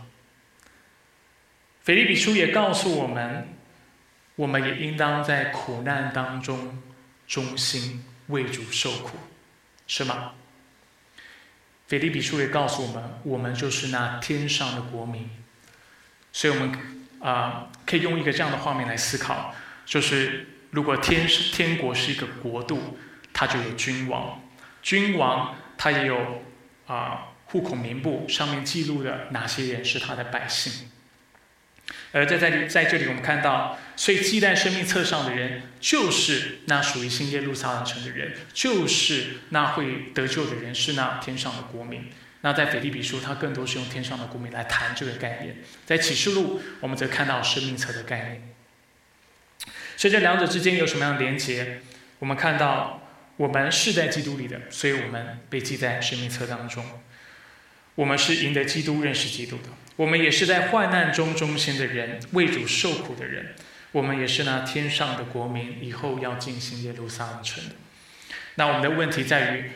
[1.84, 3.48] 腓立比书也告诉我们，
[4.34, 6.82] 我们也应当在苦难当中
[7.28, 9.18] 忠心为主受苦，
[9.86, 10.32] 是吗？
[11.86, 15.30] 腓立比书也告诉我们，我们就是那天上的国民，
[16.32, 16.95] 所以我们。
[17.26, 19.52] 啊，可以用一个这样的画面来思考，
[19.84, 22.96] 就是如果天是天国是一个国度，
[23.32, 24.40] 它就有君王，
[24.80, 26.44] 君王他也有
[26.86, 30.88] 啊户口名簿，上面记录的哪些人是他的百姓。
[32.12, 42.08] 而在在在这里，我们看到，所以记在生命册上的人，就是那属于新耶路撒冷城的人，就是那会得救的人，是那天上的国民。
[42.46, 48.54] 那在腓立比书，它更多是用天上的国民来谈这个概念；在启示录，我们则看到生命册的概念。
[49.96, 51.80] 所以这两者之间有什么样的连结？
[52.20, 53.02] 我们看到，
[53.36, 56.84] 我们是在基督里的，所以我们被记在生命册当中。
[57.96, 59.70] 我们是赢得基督、认识基督的。
[59.96, 63.56] 我们也是在患难中忠心的人，为主受苦的人。
[63.90, 67.74] 我们也是那天上的国民，以后要进行耶路撒冷城的。
[68.54, 69.72] 那我们的问题在于。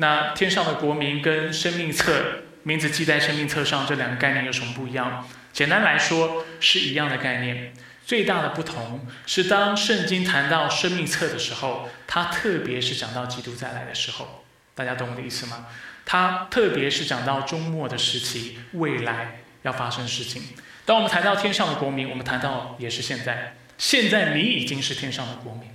[0.00, 5.28] 那天上的国民跟生命册名字记在生命册上这两个概念有什么不一样？
[5.52, 7.74] 简单来说是一样的概念，
[8.06, 14.42] 最大的不同是当圣经谈到生命册的时候，它特别是讲到基督再来的时候，
[14.74, 15.66] 大家懂我的意思吗？
[16.06, 20.42] 它特别是讲到终末的时期，未来要发生事情。
[20.86, 25.69] 当我们谈到天上的国民，我们谈到也是现在，现在你已经是天上的国民。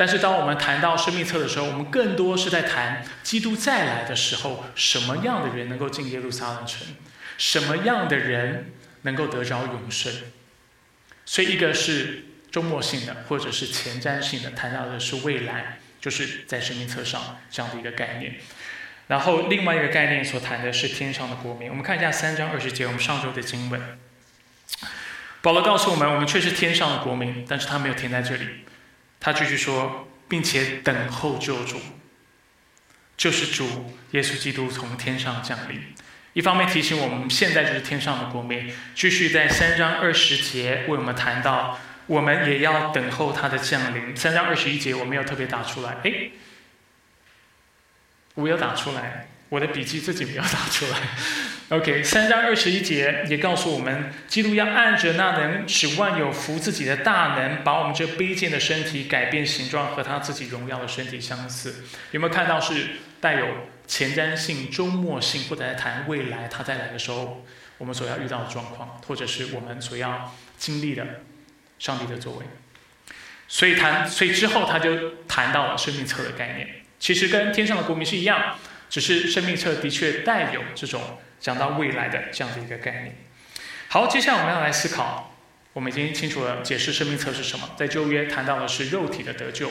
[0.00, 6.86] 但是，当我们谈到生命册的时候，我们更多是在谈基督再来的时候，什么样的人能够进耶路撒冷城，
[7.36, 10.10] 什么样的人能够得着永生。
[11.26, 18.36] 所以，一个是周末性的，或者是前瞻性的，谈到的是未来，就是在生命册上这样的一个概念。
[19.08, 21.68] 然后另外一个概念所谈的是天上的国民。
[21.68, 23.98] 我们看一下三章二十节，我们上周的经文。
[25.42, 28.64] 保罗告诉我们，我们却是天上的国民，但是他没有停在这里，
[29.20, 31.78] 他继续说，并且等候救主，
[33.16, 35.78] 就是主耶稣基督从天上降临。
[36.32, 44.16] 一方面提醒我们现在就是天上的国民，继续在三章二十节为我们谈到，我们也要等候他的降临。
[44.16, 46.30] 三章二十一节我没有特别打出来，哎，
[48.34, 50.98] 我有打出来，我的笔记自己没有打出来。
[51.76, 61.84] OK，三章二十一节也告诉我们，基督要按着那能使万有服自己的大能，把我们这卑贱的身体改变形状，和他自己荣耀的身体相似。
[62.12, 62.86] 有没有看到是
[63.20, 63.46] 带有？
[63.90, 67.44] 前瞻性、周末性，或者在谈未来，他再来的时候，
[67.76, 71.04] 我们所要遇到的状况，或者是我们所要经历的
[71.76, 72.46] 上帝的作为。
[73.48, 76.68] 所以谈，所以之后他就谈到了生命册的概念，
[77.00, 78.54] 其实跟天上的国民是一样，
[78.90, 81.00] 只是生命册的确带有这种
[81.40, 83.16] 讲到未来的这样的一个概念。
[83.88, 85.34] 好，接下来我们要来思考，
[85.72, 89.70] 我们已经清楚了解释生命册是什么，在旧约谈到的是肉体的得救，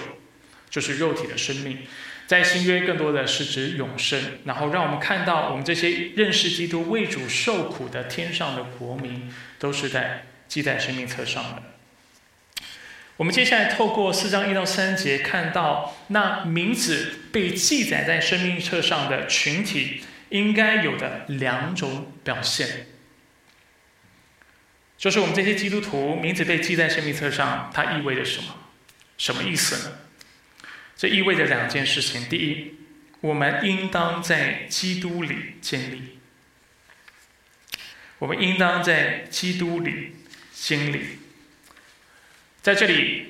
[0.69, 1.79] 就是肉体的生命。
[2.25, 11.63] 在新约更多的是指永生，然后让我们看到我们这些认识基督为主受苦的天上的国民，都是在记在生命册上的。
[13.19, 22.87] 我们接下来透过四章一到三节，看到那名字被记载在生命册上的群体应该有的两种表现，
[24.97, 28.55] 就是我们这些基督徒名字被记在生命册上，它意味着什么？
[29.17, 29.97] 什么意思呢？
[30.95, 32.75] 这意味着两件事情：第一，
[33.19, 35.97] 我们应当在基督里建立；
[38.19, 40.15] 我们应当在基督里
[40.53, 41.18] 经历。
[42.69, 43.25] 在这里，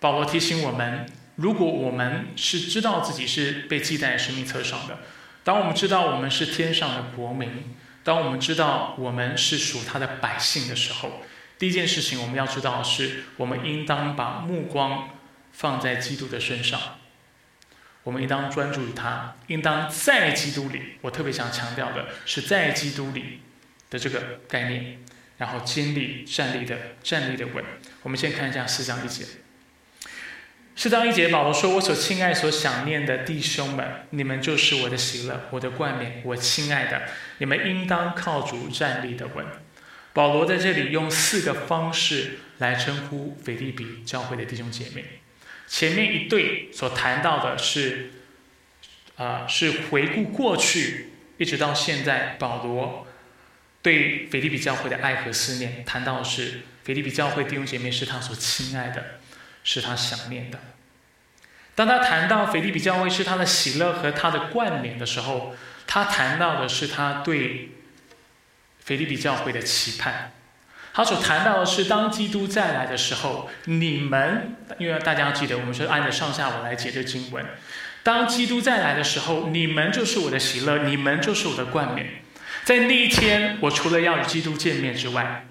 [0.00, 1.04] 保罗提醒我们：
[1.36, 5.00] 如果我们是知道自己是被记在生命册上的，
[5.44, 11.20] 当我们知道我们是天上的国民，当我们知道我们是属他的百姓的时候，
[11.58, 15.10] 第一件事情我们要知道是，我们应当把目光
[15.52, 16.80] 放在基督的身上。
[18.04, 20.94] 我们应当专注于他，应当在基督里。
[21.02, 23.42] 我特别想强调的是在基督里
[23.90, 25.04] 的这个概念，
[25.36, 27.62] 然后经历站立的站立的稳。
[28.02, 29.24] 我们先看一下四章一节。
[30.76, 36.22] 四章一节，保罗说：“我所亲爱、所想念的弟兄们，你们就是我的喜乐，我的冠冕。
[36.24, 37.02] 我亲爱的，
[37.38, 39.44] 你们应当靠主站立的稳。”
[40.14, 45.04] 保罗在这里用四个方式来称呼腓利比教会的弟兄姐妹。
[45.68, 48.10] 前面一对所谈到的是，
[49.16, 53.06] 啊，是回顾过去，一直到现在，保罗
[53.82, 59.20] 对腓利比教会的爱和思念，谈到的是腓利比教会弟兄姐妹是他所亲爱的，
[59.64, 60.58] 是他想念的。
[61.74, 65.54] 当他谈到腓利比教会是他的喜乐和他的冠冕的时候，
[65.86, 67.70] 他谈到的是他对
[68.84, 70.32] 腓利比教会的期盼。
[70.92, 77.46] 他所谈到的是，当基督再来的时候，你们，因为大家要记得，我们是按着上下文来解这经文。
[78.02, 82.24] 当基督再来的时候，你们就是我的喜乐，你们就是我的冠冕。
[82.70, 85.44] 在那一天，我除了要与基督见面之外，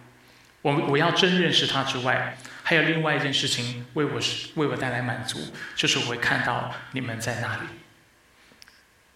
[0.61, 5.37] 我我要真认识他之外，还有另外一件事情为我是为我带来满足，
[5.75, 7.63] 就是我会看到你们在那里。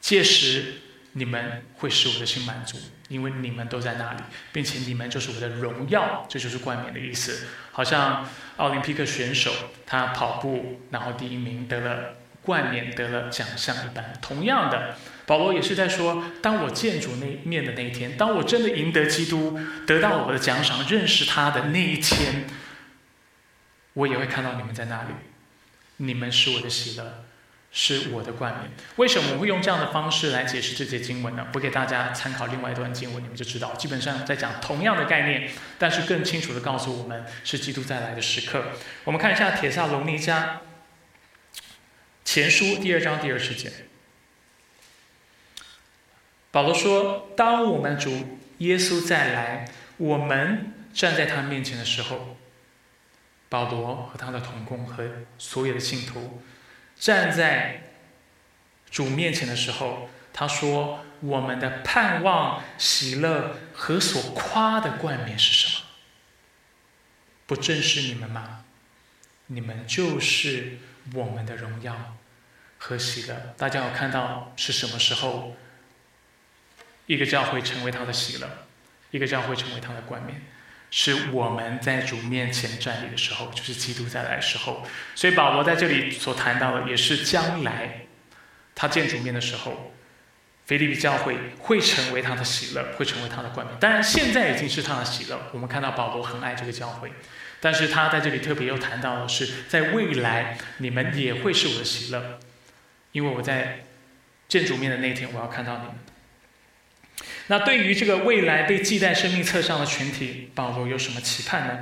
[0.01, 0.81] 届时，
[1.13, 2.77] 你们会使我的心满足。
[3.07, 4.19] 因为你们都在那里，
[4.51, 7.47] 并且你们就是我的荣耀，这就是冠冕的意思。
[7.71, 9.49] 好像奥林匹克选手
[9.85, 14.13] 他跑步，然后第一名得了冠冕，得了奖项一般。
[14.21, 22.45] 同样的，保罗也是在说：当我见主那面的那一天，当我真的赢得基督，得到我的奖赏，认识他的那一天，
[23.93, 25.09] 我也会看到你们在那里。
[25.97, 27.25] 你们是我的喜乐。
[27.75, 28.71] 是我的冠冕。
[28.97, 31.47] 为什么我会用这样的方式来解释这节经文呢？
[31.55, 38.63] 我给大家参考另外一段经文，你们就知道，基本上在讲同样的概念，但是更清楚的告诉我们是基督再来的时刻。
[39.05, 40.57] 我们看一下《铁萨隆尼迦
[42.23, 43.71] 前书》第二章第二十节，
[46.53, 52.37] 保罗说：“当我们主耶稣再来，我们站在他面前的时候，
[53.49, 56.43] 保罗和他的同工和所有的信徒。”
[56.95, 57.95] 站在
[58.91, 65.87] 主面前的时候，他说：“我们的盼望、喜乐和所夸的冠冕是什么？
[67.47, 68.63] 不正是你们吗？
[69.47, 70.77] 你们就是
[71.15, 72.15] 我们的荣耀
[72.77, 73.55] 和喜乐。
[73.57, 75.55] 大家有看到是什么时候，
[77.05, 78.49] 一个教会成为他的喜乐，
[79.11, 80.41] 一个教会成为他的冠冕？
[80.95, 84.85] 是我们在主面前站立的时候，就是基督再来的时候。
[85.15, 88.05] 所以保罗在这里所谈到的，也是将来
[88.75, 89.91] 他见主面的时候，
[90.67, 93.75] 腓立比教会会成为他的喜乐，会成为他的冠冕。
[93.79, 95.49] 当然，现在已经是他的喜乐。
[95.51, 97.11] 我们看到保罗很爱这个教会，
[97.59, 102.39] 但是他在这里特别又谈到的是，在未来你们也会是我的喜乐，
[103.13, 103.85] 因为我在
[104.47, 105.95] 见主面的那天，我要看到你们。
[107.47, 111.79] 那对于这个未来被记在生命册上的群体，保罗有什么期盼呢？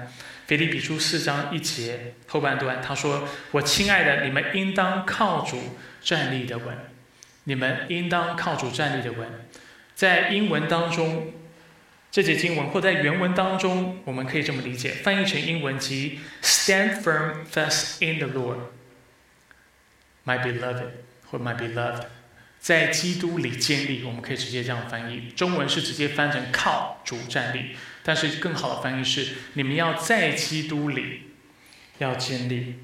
[0.48, 6.78] 腓立比书四章一节后半段，他说：“我亲爱的，你们应当靠主站立的稳。
[7.46, 9.30] 你们应当靠主站立的稳。”
[9.96, 11.32] 在英文当中，
[12.12, 18.58] 这节经文或在原文当中，我们可以这么理解，翻译成英文即 “Stand firm, fast in the Lord,
[20.26, 20.88] my beloved”
[21.30, 22.06] 或 “my beloved”。
[22.62, 25.32] 在基督里建立，我们可以直接这样翻译。
[25.36, 31.24] 中文是直接翻成靠主站立，但是更好的翻译是：你们要在基督里
[31.98, 32.76] 要建立。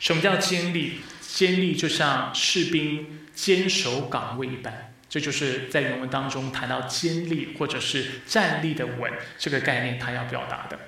[0.00, 1.02] 什么叫坚立？
[1.20, 4.94] 坚立就像士兵坚守岗位一般。
[5.06, 10.78] 这就是在原文当中谈到坚立或者是站立的稳这个概念，他要表达的。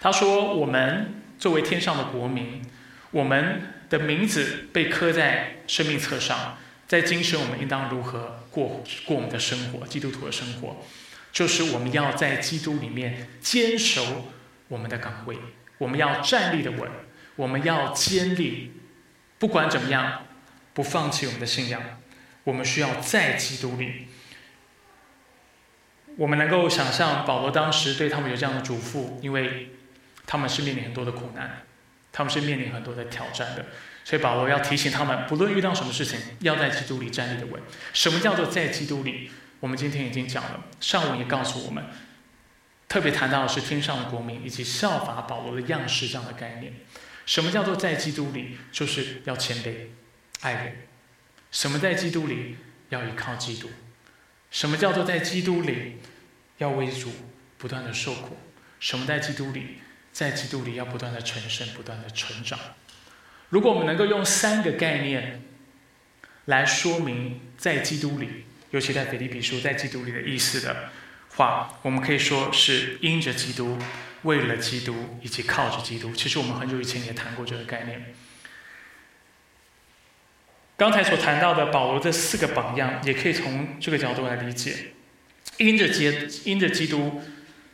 [0.00, 2.62] 他说：我们作为天上的国民，
[3.10, 6.56] 我们的名字被刻在生命册上。
[6.90, 9.86] 在今生，我们应当如何过过我们的生活？
[9.86, 10.84] 基督徒的生活，
[11.30, 14.28] 就是我们要在基督里面坚守
[14.66, 15.38] 我们的岗位，
[15.78, 16.90] 我们要站立的稳，
[17.36, 18.72] 我们要坚立，
[19.38, 20.26] 不管怎么样，
[20.74, 21.80] 不放弃我们的信仰。
[22.42, 24.08] 我们需要在基督里。
[26.16, 29.70] 我们能够想象保罗当时对他们有这样的嘱咐，因为
[30.26, 31.62] 他们是面临很多的苦难，
[32.10, 33.66] 他们是面临很多的挑战的。
[34.10, 37.62] 所以保罗要提醒他们，不论遇到什么事情，要在基督里站立的稳。
[37.92, 39.30] 什么叫做在基督里？
[39.60, 41.84] 我们今天已经讲了，上文也告诉我们，
[42.88, 46.74] 特别谈到的是天上的国民以及效法保罗的样式这样的概念。
[47.24, 48.58] 什么叫做在基督里？
[48.72, 49.90] 就是要谦卑、
[50.40, 50.88] 爱人。
[51.52, 52.56] 什么在基督里？
[52.88, 53.70] 要依靠基督。
[54.50, 55.98] 什么叫做在基督里？
[56.58, 57.12] 要为主
[57.58, 58.36] 不断的受苦。
[58.80, 59.78] 什么在基督里？
[60.10, 62.58] 在基督里要不断的成圣，不断的成长。
[63.50, 65.42] 如果我们能够用三个概念
[66.46, 70.90] 来说明在基督里，尤其在腓立比书在基督里的意思的
[71.30, 73.76] 话，我们可以说是因着基督、
[74.22, 76.14] 为了基督以及靠着基督。
[76.14, 78.14] 其实我们很久以前也谈过这个概念。
[80.76, 84.92] 刚才所谈到的保罗这四个榜样，也可以从这个角度来理解：
[85.58, 87.20] 因着基因着基督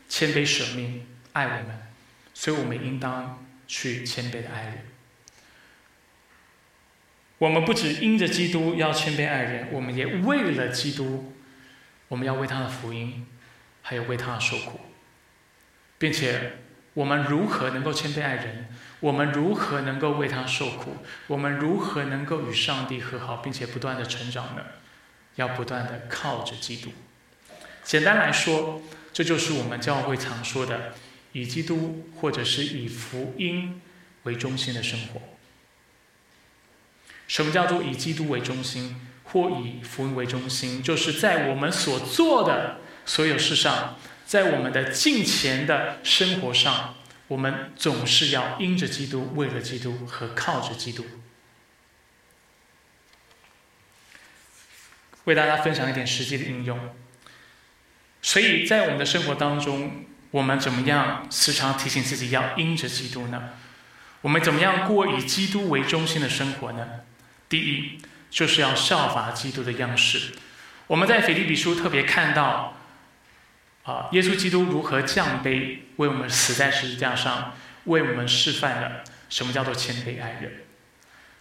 [0.08, 1.82] 谦卑舍命爱我们，
[2.32, 4.85] 所以我们应当去谦卑的爱人。
[7.38, 11.34] 我们不只因着基督要谦卑爱人，我们也为了基督，
[12.08, 13.26] 我们要为他的福音，
[13.82, 14.80] 还有为他受苦，
[15.98, 16.52] 并且
[16.94, 18.68] 我们如何能够谦卑爱人？
[19.00, 20.96] 我们如何能够为他受苦？
[21.26, 24.62] 我们如何能够与上帝和好，并且不断的成长呢？
[25.34, 26.90] 要不断的靠着基督。
[27.84, 28.80] 简单来说，
[29.12, 30.94] 这就是我们教会常说的，
[31.32, 33.82] 以基督或者是以福音
[34.22, 35.20] 为中心的生活。
[37.28, 40.82] 什么叫做以基督为中心，或以福音为中心？
[40.82, 46.94] 就是在我们所做的所有事上，在我们的近前的生活上，
[47.28, 51.04] 我们总是要因着基督，为了基督和靠着基督。
[55.24, 56.78] 为大家分享一点实际的应用。
[58.22, 63.50] 所以在我们的生活当中，我们怎么样时常提醒自己要因着基督呢？
[64.20, 66.86] 我们怎么样过以基督为中心的生活呢？
[67.48, 67.98] 第一，
[68.30, 70.32] 就是要效法基督的样式。
[70.86, 72.76] 我们在腓立比书特别看到，
[73.84, 80.64] 啊，耶稣基督如何降卑，为我们死在十字架上，为我们示范了什么叫做谦卑爱人。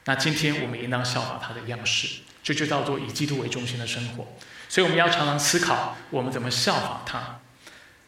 [0.06, 4.36] 那今天我们应当效法他的样式，这就叫做以基督为中心的生活。
[4.70, 7.40] 所以我们要常常思考，我们怎么效法他。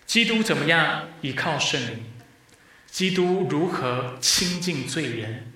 [0.05, 2.05] 基督怎么样依靠圣灵？
[2.89, 5.53] 基督如何亲近罪人？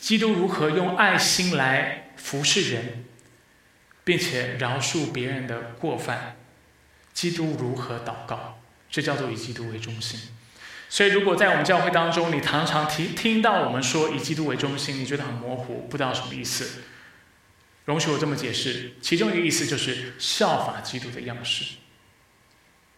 [0.00, 3.04] 基督如何用爱心来服侍人，
[4.04, 6.36] 并且饶恕别人的过犯？
[7.12, 8.60] 基督如何祷告？
[8.90, 10.20] 这叫做以基督为中心。
[10.88, 16.82] 所以，如果在我们教会当中，你常常听听到我们说以基督为中心，你觉得很模糊，不知道什么意思？
[17.84, 21.74] 容许我这么解释，其中一个意思就是效法基督的样式。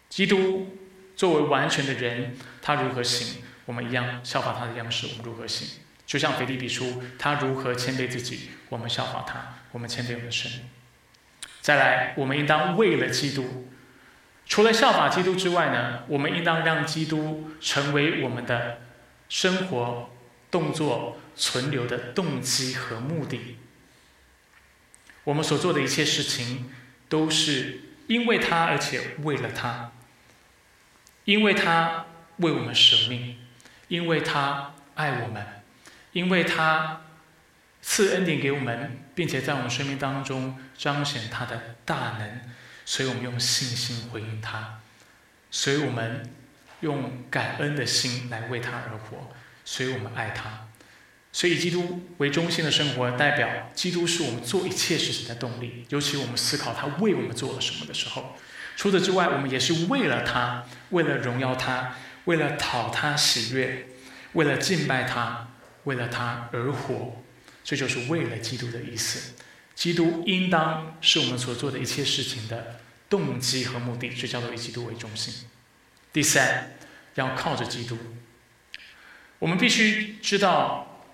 [0.09, 0.76] 基督
[1.16, 5.66] 作为完全的人，他如何行，我们一样效法他的样式，我们如何行？
[6.11, 10.51] 就像腓立比书，他如何谦卑自己，我们效法他，我们谦卑我们的神。
[11.61, 13.71] 再来，我们应当为了基督，
[14.45, 18.81] 除了效法基督之外呢，我们应当让基督成为我们的
[19.29, 20.11] 生活、
[20.51, 23.59] 动作、存留的动机和目的。
[25.23, 26.73] 我们所做的一切事情，
[27.09, 29.93] 都是因为他，而且为了他，
[31.25, 32.07] 因为他
[32.39, 33.39] 为我们舍命，
[33.87, 35.60] 因为他爱我们，
[36.13, 37.03] 因为他
[37.83, 42.41] 赐恩典给我们，并且在我们生命当中彰显他的大能。
[42.85, 44.81] 所以我们用信心回应他，
[45.49, 46.29] 所以我们
[46.81, 49.31] 用感恩的心来为他而活，
[49.65, 50.67] 所以我们爱他。
[51.33, 55.87] 所以基督为中心的生活，代表基督是我们做一切事情的动力。
[55.91, 58.37] 尤其我们思考他为我们做了什么的时候，
[58.75, 61.95] 除此之外，我们也是为了他，为了荣耀他，
[62.25, 63.87] 为了讨他喜悦，
[64.33, 65.49] 为了敬拜他，
[65.85, 67.16] 为了他而活。
[67.62, 69.35] 这就是为了基督的意思。
[69.74, 75.33] 基督应当是我们所做的一切事情的动机和目的，这叫做以基督为中心。
[76.12, 76.72] 第三，
[77.14, 77.97] 要靠着基督。
[79.39, 81.05] 我们必须知道，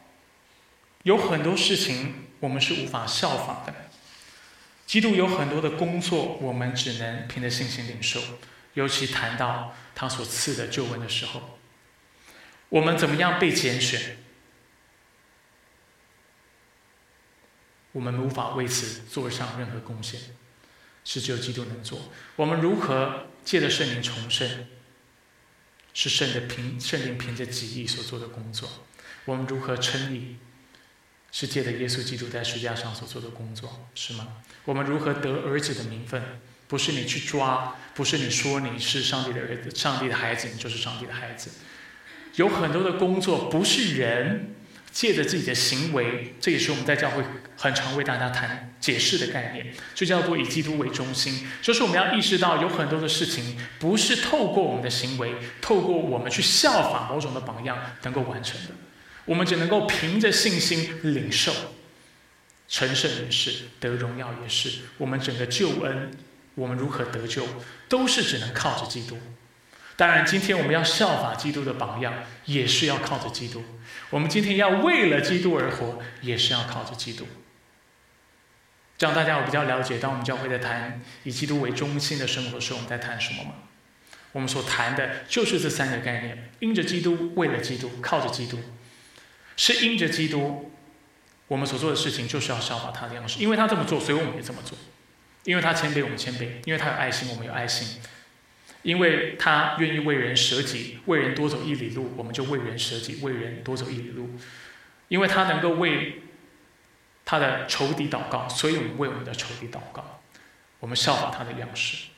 [1.03, 3.75] 有很多事情我们是无法效仿的。
[4.87, 8.21] 基督有很多的工作，我们只能凭着信心领受。
[8.75, 11.59] 尤其谈到他所赐的救恩的时候，
[12.69, 14.19] 我们怎么样被拣选？
[17.97, 20.21] 我们无法为此做上任何贡献，
[21.03, 21.99] 是只有基督能做。
[22.37, 24.67] 我们如何借着圣灵重生？
[25.95, 28.69] 是圣的凭圣灵凭着己意所做的工作。
[29.25, 30.37] 我们如何称义？
[31.33, 34.29] 是借着耶稣基督在十字架上所做的工作，是吗？
[34.67, 36.23] 我们如何得儿子的名分？
[36.69, 41.51] 不是你去抓，不是你说你是上帝的儿子、上帝的孩子，你就是上帝的孩子。
[42.35, 44.53] 有很多的工作不是人。
[44.97, 47.23] 借着自己的行为，这也是我们在教会
[47.55, 51.47] 很常为大家谈解释的概念，就叫做以基督为中心。
[51.61, 58.71] 就是我们要意识到，有很多的事情不是透过我们的行为，透过我们去效仿某种的榜样能够完成的。
[59.27, 61.53] 我们只能够凭着信心领受，
[62.67, 64.71] 成圣也是，得荣耀也是。
[64.97, 66.11] 我们整个救恩，
[66.55, 67.47] 我们如何得救，
[67.87, 69.19] 都是只能靠着基督。
[69.95, 72.15] 当然，今天我们要效法基督的榜样，
[72.47, 73.63] 也是要靠着基督。
[74.11, 77.27] 我们今天要为了基督而活，也是要靠着基督。
[78.99, 83.55] 这样大家有比较了解，当我们教会在谈以基督为中心的生活时，我们在谈什么吗？
[84.33, 88.59] 我们所谈的就是这三个概念：因着基督，为了基督，靠着基督。
[89.57, 90.71] 是因着基督，
[91.49, 94.77] 我们所做的事情就是要效法他的样式，因为他这么做，所以我们也这么做；
[95.45, 98.01] 因为他谦卑，我们谦卑；因为他有爱心，我们有爱心。
[98.87, 104.30] 因为他愿意为人舍己，为人多走一里路，我们就为人舍己，为人多走一里路。
[105.09, 106.22] 因为他能够为
[107.24, 110.20] 他的仇敌祷告，所以我们为我们的仇敌祷告。
[110.78, 112.11] 我们效仿他的样式。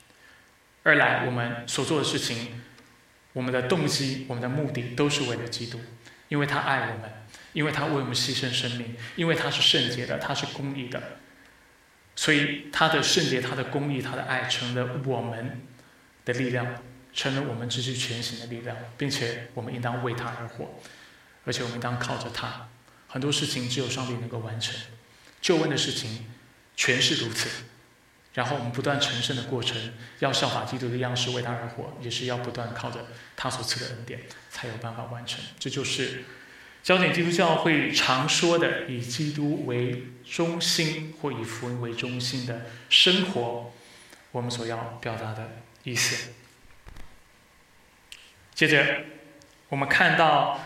[0.83, 2.61] 二来，我们所做的事情，
[3.33, 5.81] 我们的动机、我们的目的，都是为了基督。
[6.29, 7.11] 因为他爱我们，
[7.55, 11.03] 因为他为我们牺牲生命，因为他是圣洁的，他是公义的，
[12.15, 15.63] 所以他的圣洁、他的公义、他的爱，成了我们。
[16.29, 16.67] 的力量
[17.15, 20.79] 成了我们继续前行的力量，并且我们应当为他而活，
[21.47, 22.69] 而且我们应当靠着他。
[23.07, 24.79] 很多事情只有上帝能够完成，
[25.41, 26.27] 救恩的事情
[26.77, 27.49] 全是如此。
[28.35, 34.21] 然后我们不断成圣的过程，要效法基督的样式为他而活，也是要不断靠着他所赐的恩典
[34.51, 35.43] 才有办法完成。
[35.59, 36.25] 这就是
[36.83, 43.73] 焦点基督教会常说的以基督为中心或以福音为中心的生活，
[44.31, 45.51] 我们所要表达的。
[45.89, 46.33] 意思。
[48.55, 49.05] 接着，
[49.69, 50.61] 我们看到，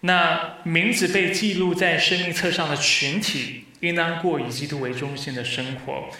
[0.00, 6.10] 那名字被记录在生命册上的群体，应当过以基督为中心的生活，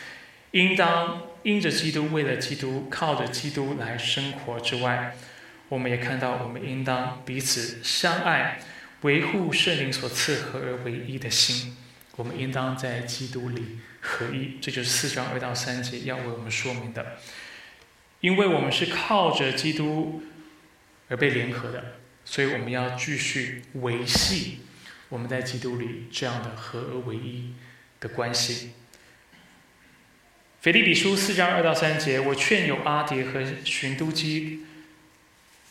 [0.53, 5.14] 应当因着基督，为了基督，靠着基督来生活之外，
[5.68, 8.59] 我们也看到，我们应当彼此相爱，
[9.03, 11.76] 维护圣灵所赐合而为一的心。
[12.16, 14.57] 我们应当在基督里合一。
[14.62, 17.18] 这就是四章二到三节要为我们说明的。
[18.24, 20.22] 因为我们是靠着基督
[21.10, 24.60] 而被联合的，所以我们要继续维系
[25.10, 27.52] 我们在基督里这样的合而为一
[28.00, 28.70] 的关系。
[30.62, 34.60] 腓立比书四章二到三节，我劝有阿蝶和寻都基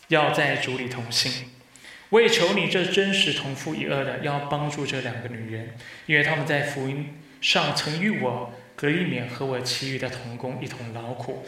[0.10, 1.50] 要在主里同行。
[2.10, 5.76] 我也求你这真实同父一二的，要帮助这两个女人，
[6.06, 11.44] 因为他们在福音上曾与我格利勉和我其余的同工一同劳苦。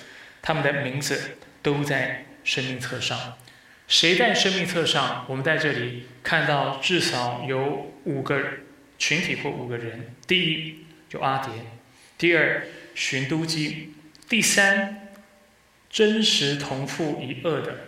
[0.46, 3.36] 他们的名字都在生命册上，
[3.88, 5.26] 谁在生命册上？
[5.28, 8.40] 我们在这里看到至少有五个
[9.00, 10.14] 群体或五个人。
[10.28, 11.52] 第一，有阿蝶；
[12.20, 13.90] 第二，寻都基；
[14.30, 15.10] 第三，
[15.90, 17.88] 真实同父一二的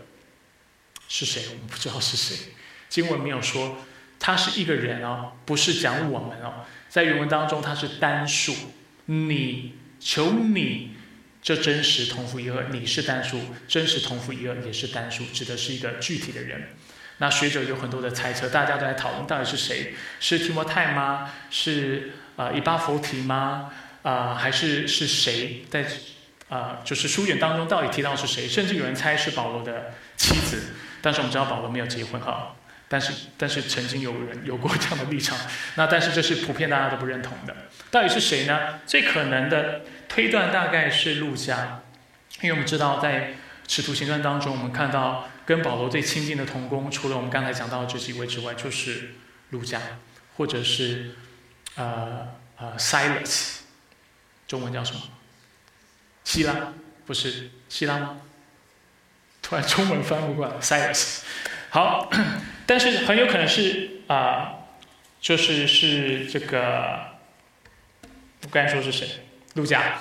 [1.08, 1.44] 是谁？
[1.52, 2.54] 我们不知道是谁。
[2.90, 3.78] 经文没有说
[4.20, 6.66] 他是一个人哦，不是讲我们哦。
[6.90, 8.56] 在原文当中，他是单数。
[9.06, 10.97] 你求你
[11.48, 13.40] 这真实同父一二，你是单数，
[13.70, 16.72] 真实同父一二也是单数，指的是一个具体的人。
[17.20, 19.94] 那学者有很多的猜测，大家都在讨论到底是谁？
[20.20, 21.32] 是提摩太吗？
[21.50, 23.72] 是啊，以巴弗提吗？
[24.04, 25.86] 啊，还是是谁在
[26.50, 26.82] 啊？
[26.84, 28.46] 就是书卷当中到底提到是谁？
[28.46, 32.58] 甚至有人猜是保罗的妻子，但是我们知道保罗没有结婚哈。
[32.90, 35.38] 但是但是曾经有人有过这样的立场，
[35.76, 37.56] 那但是这是普遍大家都不认同的。
[37.90, 38.82] 到底是谁呢？
[38.86, 41.84] 最可能的推断大概是路加，
[42.42, 43.36] 因为我们知道在
[43.68, 45.28] 使徒行传当中，我们看到。
[45.48, 49.14] 跟保罗最亲近的同工，除了我们刚才讲到的这几位之外，就是
[49.52, 49.82] 路加，
[50.36, 51.16] 或者是
[51.76, 52.28] 呃
[52.58, 53.60] 呃 Silas，
[54.46, 55.00] 中文叫什么？
[56.26, 56.74] 希拉？
[57.06, 58.18] 不是希拉吗？
[59.42, 61.20] 突然中文翻不过来，Silas。
[61.70, 62.12] 好，
[62.68, 64.52] 但是很有可能是啊，
[65.22, 67.00] 就是是这个，
[68.44, 69.08] 我刚才说是谁？
[69.58, 70.00] 路加。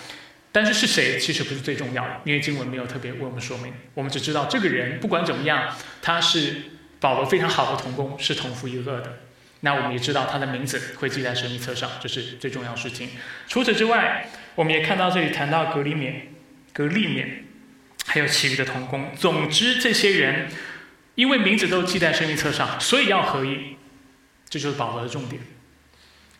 [0.52, 3.74] 但是是谁其实不是最重要的，因为经文没有特别为我们说明。
[3.92, 6.62] 我们只知道这个人不管怎么样，他是
[7.00, 9.18] 保罗非常好的同工，是同父异母的。
[9.60, 13.10] 那我们也知道他的名字会记在生命册上，这是最重要的事情。
[13.48, 16.28] 除此之外，我们也看到这里谈到格里免、
[16.72, 17.44] 格利免，
[18.06, 19.10] 还有其余的同工。
[19.14, 20.48] 总之，这些人
[21.16, 23.76] 因为名字都记在生命册上，所以要合一。
[24.48, 25.42] 这就是保罗的重点。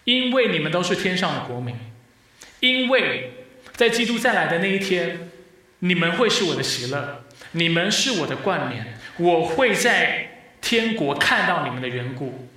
[0.04, 1.74] 因为你们都是天上的国民，
[2.66, 3.32] 因为。
[3.74, 5.28] 在基督再来的那一天，
[5.80, 12.48] 你们会是我的喜乐，你们是我的冠冕，我会在天国看到你们的缘故。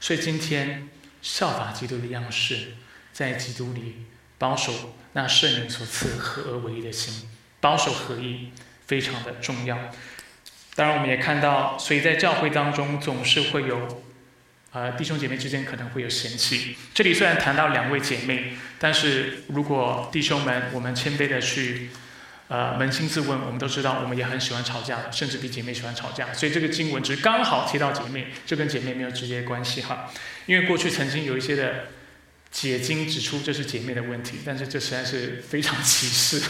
[0.00, 0.86] 所以今天
[1.22, 2.74] 效法基督的样式，
[3.10, 4.04] 在基督里
[4.36, 7.26] 保守那圣灵所赐合而为一的心，
[7.58, 8.50] 保守合一
[8.86, 9.78] 非常的重要。
[10.74, 14.02] 当然，我们也看到，所以在教会当中总是会有。
[14.76, 16.76] 呃，弟兄姐妹之间可能会有嫌弃。
[16.92, 21.88] 这里虽然谈到两位姐妹，但是如果弟兄们我们谦卑的去，
[22.48, 26.30] 呃，扪心自问，我们都知道我们也很喜欢吵架的，甚至比姐妹喜欢吵架。
[26.34, 30.10] 所以这个经文只是刚好提到姐妹，这跟姐妹没有直接关系哈。
[30.44, 31.86] 因为过去曾经有一些的
[32.50, 36.42] 解经指出这是姐妹的问题，但是这实在是非常歧视。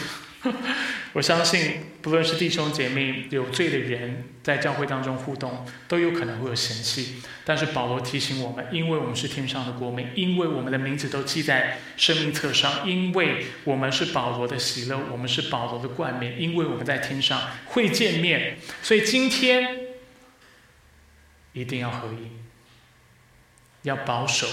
[1.13, 7.21] 我相信，不论是弟兄姐妹有罪的人，在教会当中互动，都有可能会有嫌弃。
[7.43, 19.79] 但是保罗提醒我们，因为我们是天上的国民，因为我们的名字都记在生命册上，因为我们是保罗的喜乐，我们是保罗的冠冕，因为我们在天上会见面，所以今天
[21.53, 22.27] 一定要合一，
[23.81, 24.47] 要保守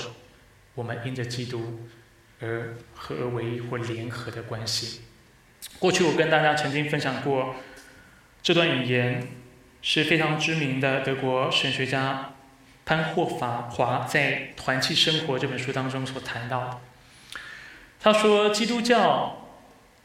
[0.75, 1.87] 我们因着基督
[2.41, 5.03] 而合而为一或联合的关系。
[5.85, 7.57] 过去我跟大家曾经分享过
[8.43, 9.29] 这段语言，
[9.83, 12.33] 是非常知名的德国神学家
[12.87, 16.81] 潘霍华华在《团契生活》这本书当中所谈到。
[18.01, 19.47] 他说，基督教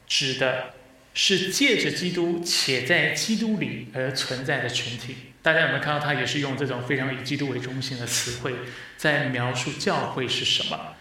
[0.06, 0.74] 指的
[1.14, 5.16] 是借着基督且在基督里而存在的群体。
[5.42, 8.54] 大家有没有看到他也是用这种非常以基督为中心的词汇，
[8.98, 10.96] 在描述教会是什么？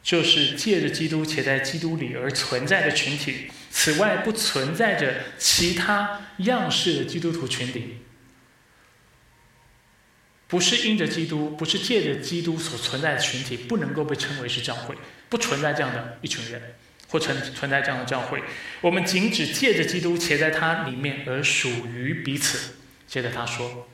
[0.00, 3.50] 就是借着基督且在基督里而存在的群体。
[3.74, 7.96] 此外，不存在着其他样式的基督徒群体。
[10.46, 14.94] 不是因着基督，不是借着基督所存在的群体，不能够被称为是教会。
[15.30, 16.74] 不存在这样的一群人，
[17.08, 18.42] 或存存在这样的教会。
[18.82, 22.74] 我们仅只借着基督且在他里面而属于彼此。
[23.08, 23.88] 接着他说。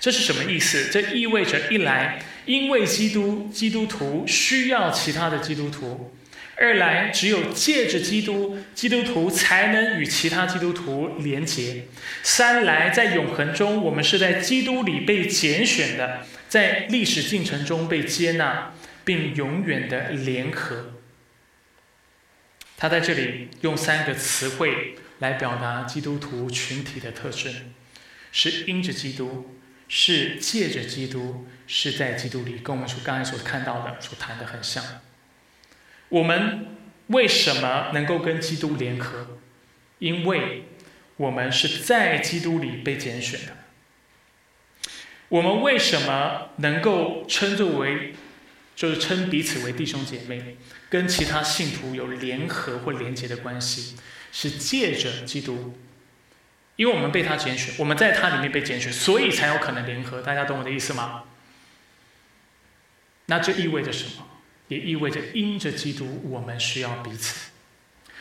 [0.00, 0.88] 这是什么意思？
[0.90, 6.14] 这意味着一来，因为基督基督徒需要其他的基督徒；
[6.60, 11.84] 二来，只有借着基督，基督徒才能与其他基督徒连结；
[12.22, 18.72] 三来，在永恒中，我们是在基督里被拣选的，在历史进程中被接纳，
[19.04, 20.94] 并永远的联合。
[22.76, 27.72] 他在这里用三个词汇来表达基督徒群体的特征：
[28.32, 29.54] 是因着基督。
[29.90, 34.84] 是借着基督，是在基督里，跟我们所刚才所看到的、所谈的很像。
[36.08, 36.66] 我们
[37.08, 39.38] 为什么能够跟基督联合？
[39.98, 40.64] 因为
[41.16, 43.56] 我们是在基督里被拣选的。
[45.28, 48.14] 我们为什么能够称作为，
[48.74, 50.56] 就是称彼此为弟兄姐妹，
[50.88, 53.96] 跟其他信徒有联合或连结的关系？
[54.32, 55.78] 是借着基督。
[56.76, 60.22] 因为我们被他拣选，我们在他里面被拣选，所以才有可能联合。
[60.22, 61.24] 大家懂我的意思吗？
[63.26, 64.26] 那这意味着什么？
[64.68, 67.50] 也意味着因着基督，我们需要彼此。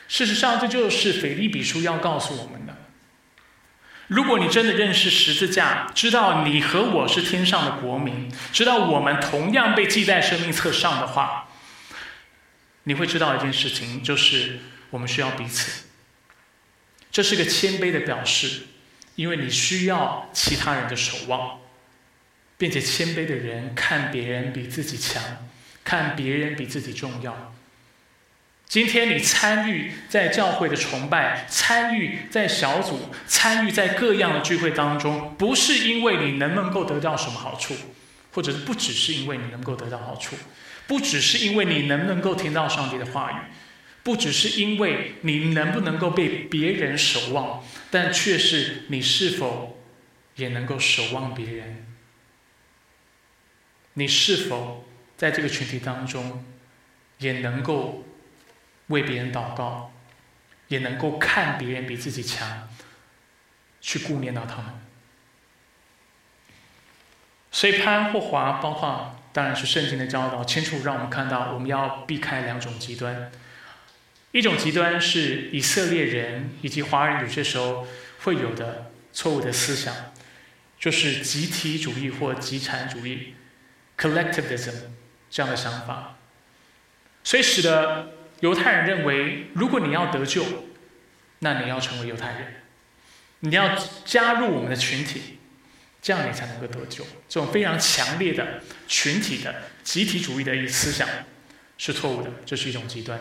[0.08, 2.76] 事实上，这就是腓利比书要告诉我们的。
[4.08, 11.50] 如果你真的认识十字架，知道你和我是天上的国民，知道我们同样被记在生命册上的话，
[12.84, 14.60] 你会知道一件事情，就是
[14.92, 15.88] 我们需要彼此。
[17.12, 18.68] 这是个谦卑的表示，
[19.16, 21.60] 因为你需要其他人的守望，
[22.58, 25.47] 并且谦卑的人看别人比自己强，
[25.88, 27.54] 看别人比自己重要。
[28.66, 37.74] 今天你参与在教会的崇拜，参与在小组，参与在各样的聚会当中，不是因为你能不能够得到什么好处，
[38.34, 40.36] 或者不只是因为你能够得到好处，
[40.88, 43.36] 不只是因为你能不能够听到上帝的话语，
[44.04, 49.82] 不只是因为你能不能够被别人守望，但却是你是否
[50.36, 51.86] 也能够守望别人？
[53.94, 54.87] 你是否
[55.18, 56.46] 在这个群体当中
[57.18, 58.06] 也能够？
[58.88, 59.92] 为别人祷告，
[60.70, 62.70] 也能够看别人比自己强，
[63.82, 64.68] 去顾念到他们。
[67.52, 73.30] 所以潘或华，包括当然是圣经的教导，清楚让我们看到，我们要避开两种极端。
[74.32, 77.86] 一种极端是以色列人以及华人有些时候
[78.22, 79.94] 会有的错误的思想，
[80.80, 83.36] 就是集体主义或集产主义
[83.98, 84.76] （collectivism）
[85.30, 86.18] 这样的想法，
[87.24, 88.14] 所以使得。
[88.42, 90.46] 犹太人认为，如果你要得救，
[91.40, 92.54] 那你要成为犹太人，
[93.40, 93.76] 你要
[94.06, 95.40] 加入我们的群体，
[96.04, 97.04] 这样你才能够得救。
[97.28, 101.10] 这种非常强烈的群体的集体主义的一思想
[101.80, 103.20] 是错误的，这是一种极端。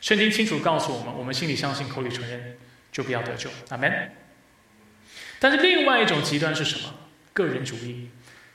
[0.00, 2.58] 圣经清楚告诉我们，我们心里相信，口里承认，
[2.90, 3.48] 就不要得救。
[3.68, 4.10] 阿门。
[5.38, 6.92] 但是另外一种极端是什么？
[7.32, 8.10] 个人主义。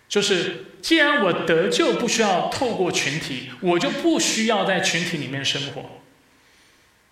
[0.08, 6.01] 就是，既然我得救不需要透过群体，我就不需要在群体里面生活。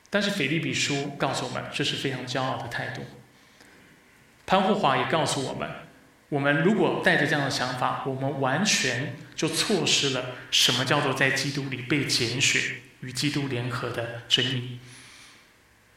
[0.10, 3.04] 但是腓利比书告诉我们，这是非常骄傲的态度。
[4.46, 5.70] 潘护华也告诉我们，
[6.30, 12.62] 我们如果带着这样的想法，我们完全就错失了什么叫做在基督里被拣选
[13.02, 14.80] 与基督联合的真义。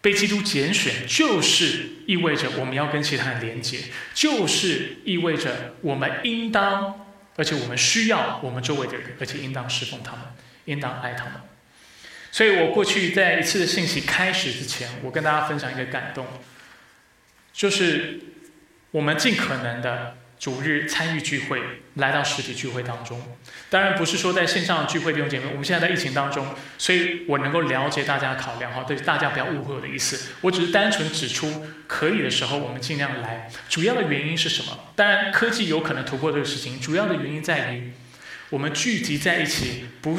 [0.01, 3.79] 被基督拣选，就是意味着我们要跟其他人连接，
[4.15, 10.21] 就是意味着我们应当，而且我们需要我们周围的人，而且应当侍奉他们，
[10.67, 11.35] 应当爱他们。
[12.31, 16.27] 所以我过去在一次的信息开始之前，我跟大家分享一个感动，
[17.53, 18.21] 就是
[18.91, 20.18] 我们尽可能的。
[20.39, 21.61] 主日参与聚会，
[21.95, 23.21] 来到实体聚会当中。
[23.69, 26.47] 当然不是说在线上聚会弟兄姐妹，我们现在在疫情当中，
[26.79, 30.33] 所以我能够了解大家的考量哈，对大家不要误会我的意思。
[30.43, 33.51] 我只是单纯指出，可以的时候我们尽量来。
[33.69, 34.79] 主要的原因是什么？
[34.95, 37.93] 当然科技有可能突破这个事情，主要的原因在于
[38.51, 40.17] 我们聚集在一起，不，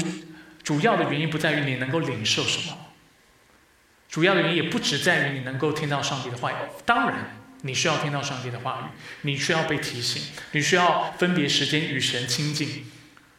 [0.62, 2.78] 主要的原因不在于你能够领受什么，
[4.10, 6.56] 主要的原因也不只在于你能够听到上帝的话语。
[6.86, 7.39] 当然。
[7.62, 12.90] 你需要听到上帝的话语，你需要被提醒，你需要分别时间与神亲近。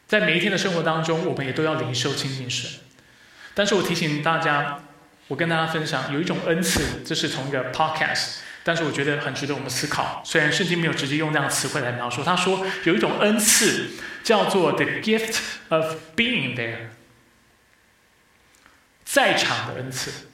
[0.07, 2.69] 在每一天的生活当中，我们也都要灵修亲近神。
[3.53, 4.83] 但是我提醒大家，
[5.27, 10.21] 我跟大家分享有一种恩赐，这是从一个 podcast，但是我觉得很值得我们思考。
[10.23, 13.91] 虽然圣经没有直接用那样词汇来描述，他说有一种恩赐
[14.23, 16.89] 叫做 the gift of being there，
[19.03, 20.27] 在场的恩赐。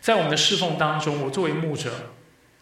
[0.00, 2.14] 在我们的侍奉当中，我作为牧者。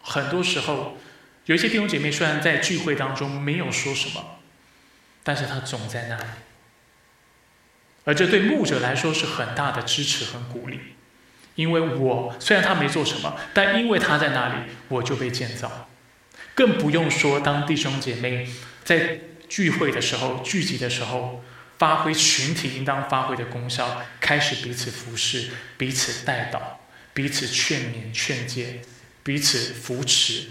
[0.03, 0.97] 很多时候，
[1.45, 4.39] 有一些弟兄姐妹虽然在聚会当中没有说什么，
[5.23, 6.23] 但是他总在那里，
[8.05, 10.79] 而这对牧者来说是很大的支持和鼓励。
[11.55, 15.89] 因为我虽然他没做什么，但因为他在那里，我就被建造。
[16.55, 18.49] 更不用说当弟兄姐妹
[18.83, 21.43] 在聚会的时候、聚集的时候，
[21.77, 26.79] 发挥群体应当发挥的功效，开始彼此服侍、彼此带导、
[27.13, 28.81] 彼此劝勉、劝诫。
[29.23, 30.49] 彼此扶持。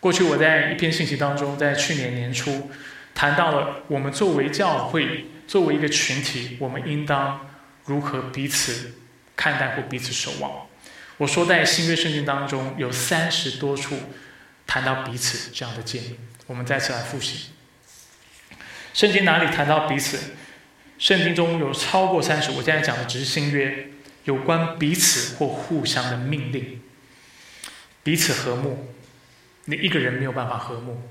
[0.00, 2.70] 过去我在一篇信息当中，在去年年初
[3.14, 7.48] 谈到了我们作为教会，作为一个群体，我们应当
[7.86, 8.94] 如何彼此
[9.34, 10.66] 看待或彼此守望。
[11.16, 13.96] 我说在新约圣经当中有三十多处
[14.66, 16.16] 谈到彼此这样的建议。
[16.46, 17.48] 我们再次来复习，
[18.92, 20.18] 圣经哪里谈到彼此？
[20.98, 23.88] 圣经中有超过三十，我现在讲的只是新约
[24.24, 26.80] 有关彼此或互相的命令。
[28.06, 28.94] 彼此和睦，
[29.64, 31.10] 你一个人没有办法和睦。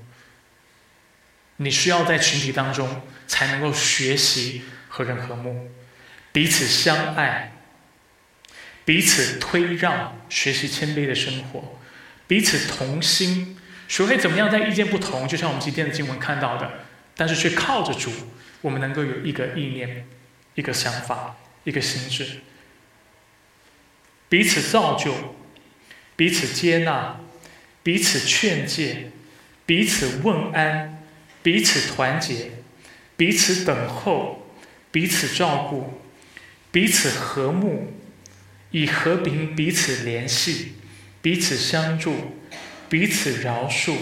[1.58, 5.70] 你需要在群体当中才能够学习和人和睦，
[6.32, 7.52] 彼此相爱，
[8.86, 11.78] 彼此推让，学习谦卑的生活，
[12.26, 16.80] 彼此同心，学会怎么样在意见不同，就像我们今天的经文看到的，
[17.14, 18.10] 但是却靠着主，
[18.62, 20.08] 我们能够有一个意念、
[20.54, 22.40] 一个想法、一个心智。
[24.30, 25.35] 彼此造就，
[26.16, 27.20] 彼此接纳，
[27.82, 29.10] 彼此劝诫，
[29.66, 31.04] 彼此问安，
[31.42, 32.52] 彼此团结，
[33.16, 34.50] 彼此等候，
[34.90, 36.00] 彼此照顾，
[36.72, 37.92] 彼此和睦，
[38.70, 40.72] 以和平彼此联系，
[41.20, 42.38] 彼此相助，
[42.88, 43.94] 彼此饶恕，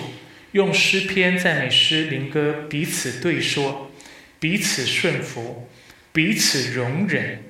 [0.53, 3.91] 用诗篇、赞美诗、灵歌彼此对说，
[4.39, 5.69] 彼此顺服，
[6.13, 7.43] 彼此容忍，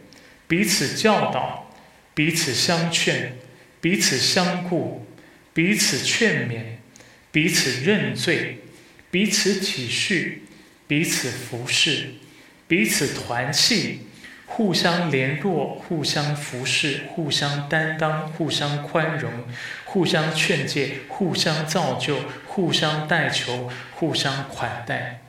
[0.49, 1.61] 彼此教导。
[2.17, 3.37] 彼此相劝，
[3.85, 5.07] 彼此相顾，
[5.53, 6.78] 彼此劝勉，
[7.30, 8.61] 彼此认罪，
[9.11, 10.39] 彼此体恤，
[10.87, 12.14] 彼此服侍，
[12.66, 13.99] 彼此团契，
[14.47, 19.30] 互相联络，互相服侍，互相担当，互相宽容，
[19.85, 25.20] 互相劝诫，互相造就，互相代求，互相款待。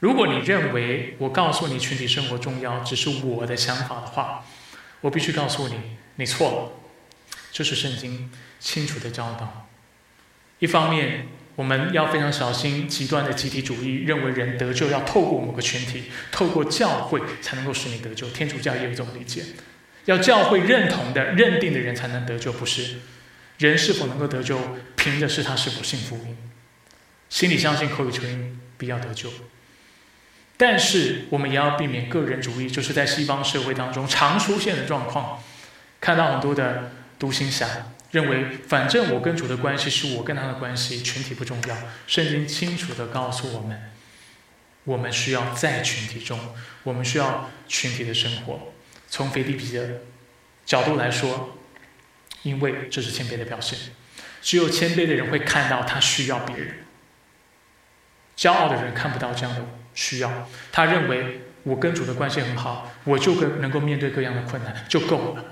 [0.00, 4.44] 如果你认为我告诉你群体生活重要只是我的想法的话，
[5.00, 5.76] 我必须告诉你，
[6.18, 6.72] 你错了。
[7.50, 9.68] 这是圣经清楚的教导。
[10.58, 18.28] 一方面，我们要非常小心极端的集体主义，认为人得救要透过某个群体，透过教会才能够使你得救。
[18.30, 19.44] 天主教也有这种理解，
[20.06, 22.98] 要教会认同的、认定的人才能得救，不是？
[23.58, 24.58] 人是否能够得救，
[24.96, 26.36] 凭的是他是否信福音，
[27.28, 29.30] 心里相信，口里承认，必要得救。
[30.56, 35.42] 但是我们也要避免个人主义，就是在西方社会当中常出现的状况。
[36.00, 37.66] 看到很多的独行侠
[38.10, 41.76] 认为，反正我跟主的关系是我跟他的关系，群体不重要。
[42.06, 43.90] 圣经清楚的告诉我们，
[44.84, 46.38] 我们需要在群体中，
[46.84, 48.72] 我们需要群体的生活。
[49.08, 50.00] 从腓立比的
[50.64, 51.58] 角度来说，
[52.42, 53.78] 因为这是谦卑的表现，
[54.40, 56.76] 只有谦卑的人会看到他需要别人，
[58.36, 59.64] 骄傲的人看不到这样的。
[59.94, 65.44] 需要，他认为我跟主的关系很好，我就跟能够面对各样的困难就够了。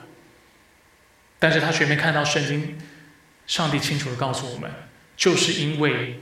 [1.46, 2.76] 但是他却没看到圣经，
[3.46, 4.68] 上帝清楚的告诉我们，
[5.16, 6.20] 就是因为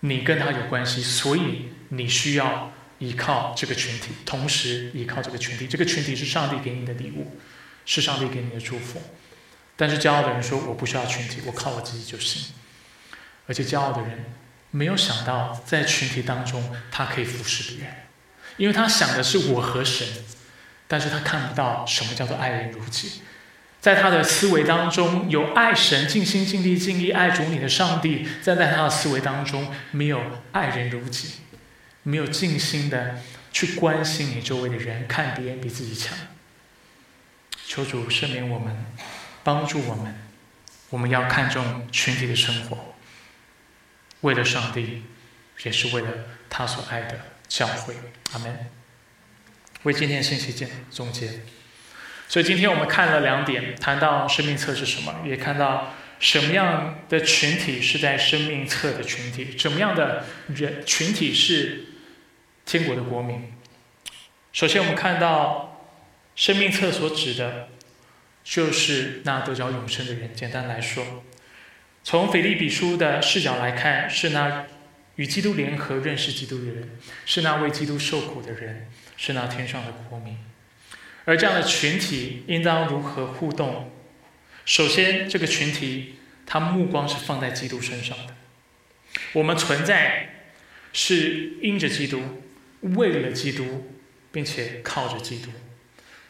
[0.00, 5.68] 你跟他有关系，所以你需要依靠这个群体，同时依靠这个群体。
[5.68, 7.38] 这个群体是上帝给你的礼物，
[7.86, 9.00] 是上帝给你的祝福。
[9.76, 12.52] 但是骄傲的人说我不需要群体，我靠我自己就行。
[13.46, 14.24] 而且骄傲的人。
[14.72, 17.94] 没有想到在群体当中，他可以服侍别人，
[18.56, 20.08] 因为他想的是我和神，
[20.88, 23.20] 但是他看不到什么叫做爱人如己。
[23.82, 30.22] 在他的思维当中，有爱神、尽心尽力尽力爱主你的上帝，但在他的思维当中，没有
[30.52, 31.40] 爱人如己，
[32.04, 33.20] 没有尽心的
[33.50, 36.16] 去关心你周围的人，看别人比自己强。
[37.66, 38.86] 求主赦免我们，
[39.42, 40.14] 帮助我们，
[40.90, 42.94] 我们要看重群体的生活。
[44.20, 45.02] 为了上帝，
[45.64, 46.08] 也是为了
[46.48, 47.18] 他所爱的
[47.48, 47.96] 教会。
[48.32, 48.70] 阿门。
[49.82, 51.40] 为今天信息见总结。
[52.32, 61.84] 所以今天我们看了两点，谈到生命册是什么，也看到什么样的群体是在生命册的群体，什么样的人群体是
[62.64, 63.52] 天国的国民。
[64.50, 65.86] 首先，我们看到
[66.34, 67.68] 生命册所指的，
[68.42, 70.34] 就是那得着永生的人。
[70.34, 71.04] 简单来说。
[72.02, 74.64] 从腓利比书的视角来看，是那
[75.16, 80.38] 与基督联合、认识基督的人，是那为基督受苦的人，是那天上的国民。
[81.24, 83.90] 而这样的群体应当如何互动？
[84.64, 86.16] 首先，这个群体
[86.46, 88.34] 他目光是放在基督身上的。
[89.32, 90.44] 我们存在
[90.92, 92.20] 是因着基督，
[92.80, 93.92] 为了基督，
[94.30, 95.50] 并且靠着基督。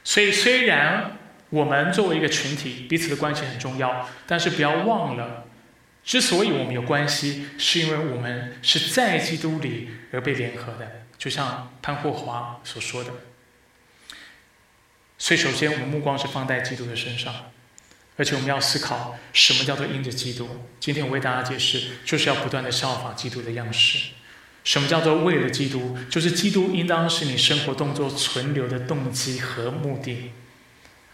[0.04, 1.18] 所以，虽然
[1.50, 5.46] 我们作为一个群体，彼此的关系很重要，但是不要忘了。
[6.04, 13.10] 之所以我们有关系，是因为我们是在基督里而被联合的，就像潘霍华所说的。
[15.22, 17.32] 所以，首先我们目光是放在基督的身上，
[18.16, 20.66] 而且我们要思考什么叫做因着基督。
[20.80, 24.14] 今天我为大家解释，就是要不断的效法基督的样式。
[24.64, 25.96] 什么叫做为了基督？
[26.10, 30.32] 就是基督应当是你生活动作存留的动机和目的。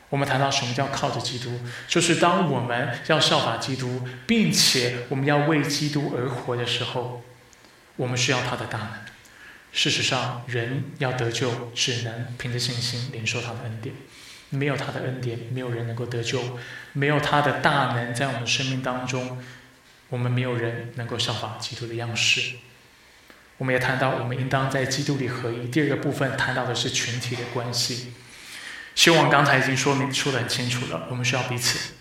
[0.09, 7.23] 我们谈到什么叫靠着基督，就是当我们要效法基督，并且我们要为基督而活的时候，
[7.97, 9.08] 我们需要他的大能。
[9.73, 13.95] 事实上，人要得救，只能凭着信心领受他的恩典。
[14.51, 16.39] 没有他的恩典，没有人能够得救；
[16.95, 19.43] 没有他的大能在我们生命当中，
[20.09, 22.57] 我们没有人能够效法基督的样式。
[23.59, 25.69] 我们也谈到，我们应当在基督里合一。
[25.69, 28.15] 第二个部分谈到的是群体的关系。
[28.95, 31.93] 希望刚才已经说明说得很清楚了，我们需要彼此，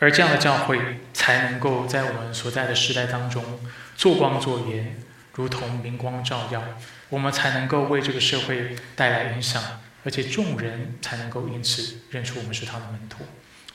[0.00, 3.60] 而这样的教会才能够在我们所在的时代当中
[3.96, 5.01] 做光做盐，
[5.34, 6.62] 如同明光照耀，
[7.08, 9.62] 我们才能够为这个社会带来影响，
[10.04, 13.24] 而且众人才能够因此认出我们是他的门徒。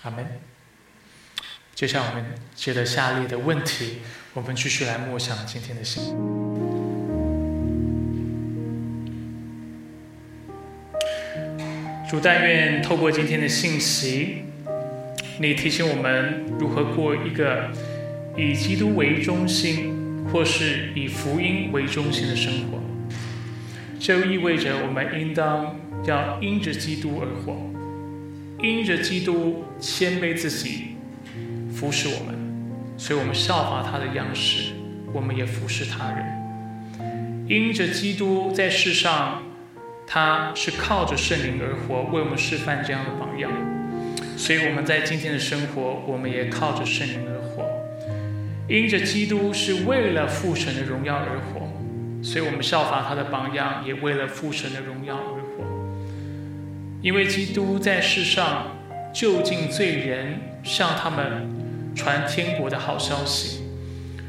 [0.04, 0.26] 阿门。
[1.74, 4.00] 接下来我们接着下列的问题，
[4.34, 6.16] 我们继续来默想今天的信。
[12.10, 14.44] 主但愿透过今天的信息，
[15.40, 17.70] 你提醒我们如何过一个
[18.36, 19.97] 以基督为中心，
[20.32, 22.80] 或是以福音为中心的生活。
[24.00, 25.76] 这意味着我们应当
[26.06, 27.58] 要因着基督而活，
[28.62, 30.96] 因着基督谦卑自己。
[31.74, 32.36] 服侍我们，
[32.98, 34.72] 所以我们效法他的样式，
[35.14, 36.26] 我们也服侍他人。
[37.48, 39.44] 因着基督在世上，
[40.08, 43.52] 他是靠着圣灵而活，为我们示范这样的榜样。
[44.36, 47.47] 所以我们在今天的生活，我们也靠着圣灵而活。
[48.68, 51.68] 因着基督是为了父神的荣耀而活，
[52.24, 55.64] 所以我们效法他的榜样，也为了父神的荣耀而活。
[57.02, 58.68] 因为基督在世上
[59.14, 61.56] 就近罪人，向他们。
[61.98, 63.64] 传天国的好消息，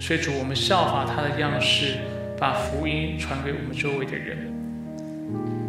[0.01, 1.99] 所以主，我们效法他的样式，
[2.39, 4.39] 把福音传给我们周围的人。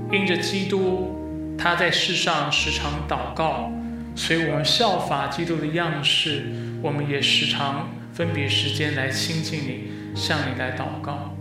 [0.10, 1.20] 因着基督，
[1.58, 3.70] 他在世上时常祷告，
[4.16, 6.46] 所以我们效法基督的样式，
[6.82, 7.90] 我们也时常
[8.20, 11.34] 分别时间来亲近你，向你来祷告。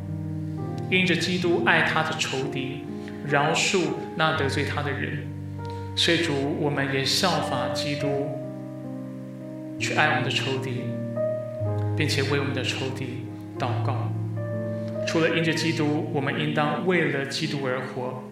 [0.89, 2.85] 因着基督爱他的仇敌，
[3.27, 3.81] 饶恕
[4.15, 5.27] 那得罪他的人，
[5.97, 8.29] 所以主，我们也效法基督。
[9.81, 10.83] 去爱我们的仇敌，
[11.97, 13.25] 并且为我们的仇敌
[13.59, 14.13] 祷告。
[15.05, 18.23] 除了因着基督，我们应当为了基督而活。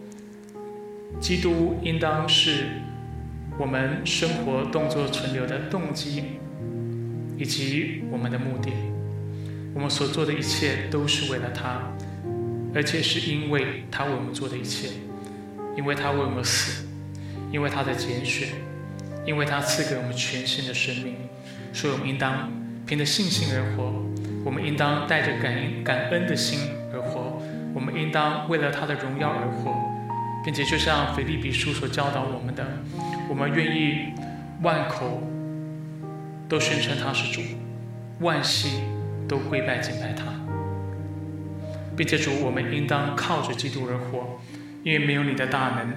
[1.18, 2.66] 基督应当是
[3.58, 6.38] 我们生活动作存留的动机，
[7.36, 8.70] 以及我们的目的。
[9.74, 11.82] 我们所做的一切都是为了他，
[12.74, 14.88] 而且是因为他为我们做的一切，
[15.76, 16.86] 因为他为我们死，
[17.52, 18.48] 因为他的拣选，
[19.26, 21.14] 因为他赐给我们全新的生命。
[21.74, 22.50] 所以我们应当
[22.86, 24.02] 凭着信心而活，
[24.42, 27.38] 我们应当带着感恩感恩的心而活，
[27.74, 29.74] 我们应当为了他的荣耀而活，
[30.42, 32.64] 并且就像腓立比书所教导我们的，
[33.28, 34.06] 我们愿意
[34.62, 35.22] 万口
[36.48, 37.40] 都宣称他是主，
[38.20, 38.80] 万膝
[39.28, 40.24] 都跪拜敬拜他，
[41.96, 44.40] 并且主，我们应当靠着基督而活，
[44.82, 45.92] 因为没有你的大能，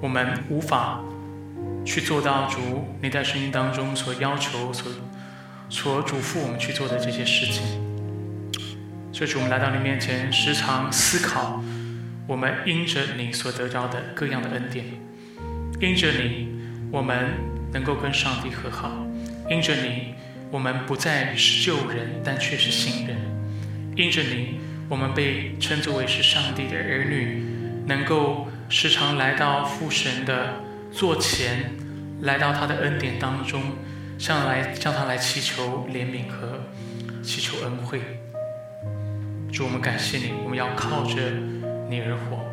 [0.00, 1.00] 我们无法。
[1.86, 4.90] 去做到主你在圣经当中所要求、所
[5.68, 7.62] 所嘱咐我们去做的这些事情。
[9.12, 11.62] 所以，主我们来到你面前，时常思考
[12.26, 14.86] 我们因着你所得着的各样的恩典，
[15.78, 16.48] 因着你，
[16.90, 17.34] 我们
[17.70, 18.88] 能够跟上帝和好；
[19.48, 20.14] 因着你，
[20.50, 23.16] 我们不再是旧人，但却是新人；
[23.96, 27.42] 因着你，我们被称作为是上帝的儿女，
[27.86, 30.62] 能够时常来到父神的。
[30.94, 31.72] 座前
[32.20, 33.60] 来到他的恩典当中，
[34.16, 36.60] 向来向他来祈求怜悯和
[37.20, 38.00] 祈求恩惠。
[39.52, 41.16] 主，我们感谢你，我们要靠着
[41.90, 42.44] 你而活。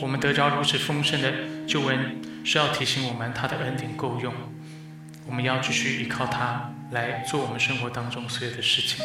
[0.00, 1.32] 我们得着如此丰盛的
[1.66, 4.32] 救恩，是要提醒我们他的恩典够用。
[5.26, 9.04] 我们要继续依靠他来做我们生活当中所有的事情。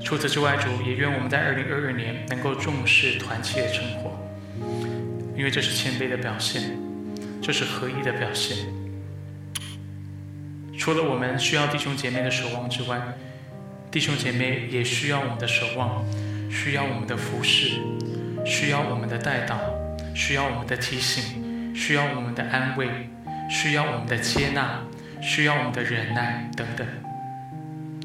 [0.00, 4.18] 除此之外，主也愿我们在二零二二年能够重视团契的生活，
[5.36, 6.76] 因为这是谦卑的表现。
[7.40, 8.58] 这是合一的表现。
[10.78, 13.00] 除了我们需要弟兄姐妹的守望之外，
[13.90, 16.04] 弟兄姐妹也需要我们的守望，
[16.50, 17.80] 需要我们的服侍，
[18.44, 19.58] 需要我们的带导，
[20.14, 22.88] 需要我们的提醒，需要我们的安慰，
[23.48, 24.80] 需要我们的接纳，
[25.20, 26.86] 需要我们的忍耐等等。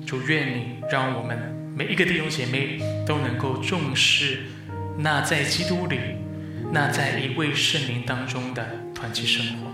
[0.06, 1.38] 主愿你让我们
[1.76, 4.44] 每一个弟兄姐妹都能够重视
[4.98, 6.00] 那在基督里，
[6.72, 8.84] 那在一位圣灵当中的。
[9.04, 9.68] 团契生活，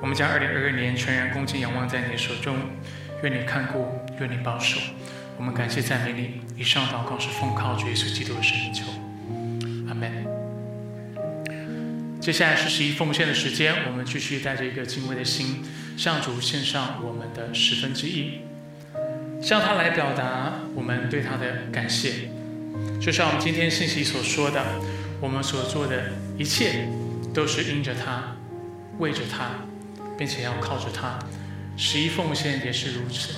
[0.00, 2.56] 我们将二零二二年全然恭敬仰望在你手中，
[3.22, 3.86] 愿你看顾，
[4.18, 4.80] 愿你保守。
[5.36, 6.40] 我们感谢赞美你。
[6.60, 8.84] 以上祷告是奉靠主耶稣基督的圣名求，
[12.26, 15.62] 接下来是十一奉献的时间，我们继续带着一个敬畏的心，
[15.96, 18.40] 向主献上我们的十分之一，
[19.40, 22.28] 向他来表达我们对他的感谢。
[23.00, 24.60] 就像我们今天信息所说的，
[25.20, 26.88] 我们所做的一切。
[27.32, 28.34] 都是因着他，
[28.98, 29.50] 为着他，
[30.16, 31.18] 并且要靠着他。
[31.76, 33.34] 十一奉献也是如此。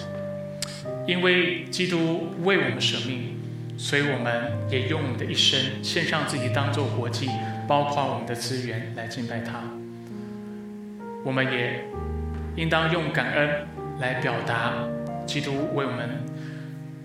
[1.05, 3.37] 因为基督为我们舍命，
[3.77, 7.29] 所以我们也用我们的一生献上自己当做活祭，
[7.69, 9.63] 包括我们的资源来敬拜他。
[11.25, 11.85] 我们也
[12.57, 13.51] 应当用感恩
[14.01, 14.73] 来表达
[15.27, 16.25] 基督为我们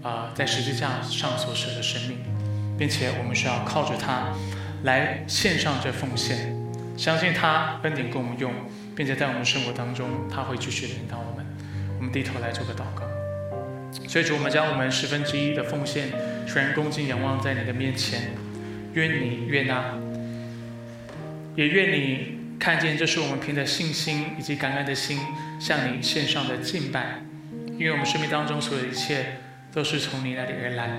[0.02, 2.18] 啊在十字架上所舍的生命，
[2.78, 4.34] 并且我们需要靠着他
[4.84, 6.56] 来献上这奉献，
[6.96, 8.54] 相信他恩典跟我们用，
[8.96, 11.46] 并且在我们生活当中，他会继续引导我们。
[11.98, 13.04] 我们低头来做个祷告。
[14.08, 16.10] 所以主，我们将我们十分之一的奉献，
[16.46, 18.32] 全然恭敬仰望在你的面前，
[18.94, 19.96] 愿你悦纳，
[21.56, 25.20] 也愿你看见这是我们凭着信心以及感恩的心
[25.60, 27.22] 向你献上的敬拜，
[27.78, 29.38] 因为我们生命当中所有一切
[29.72, 30.90] 都是从你那里而来。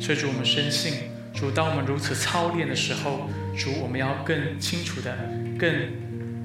[0.00, 0.94] 所以主，我们深信。
[1.34, 5.16] 主，当我们如此操练的时候，主，我们要更清楚的、
[5.58, 5.70] 更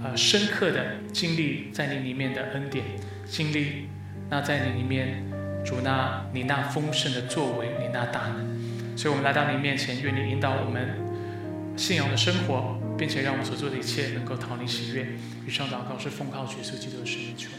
[0.04, 2.84] 呃深刻的经历在你里面的恩典，
[3.26, 3.88] 经历
[4.30, 5.24] 那在你里面，
[5.66, 8.98] 主那你那丰盛的作为，你那大能。
[8.98, 10.90] 所以，我们来到你面前，愿你引导我们
[11.76, 15.06] 信仰的生活，并且让我所做的一切能够逃离喜悦。
[15.46, 17.50] 以上祷告是奉靠主耶稣基督的圣名求。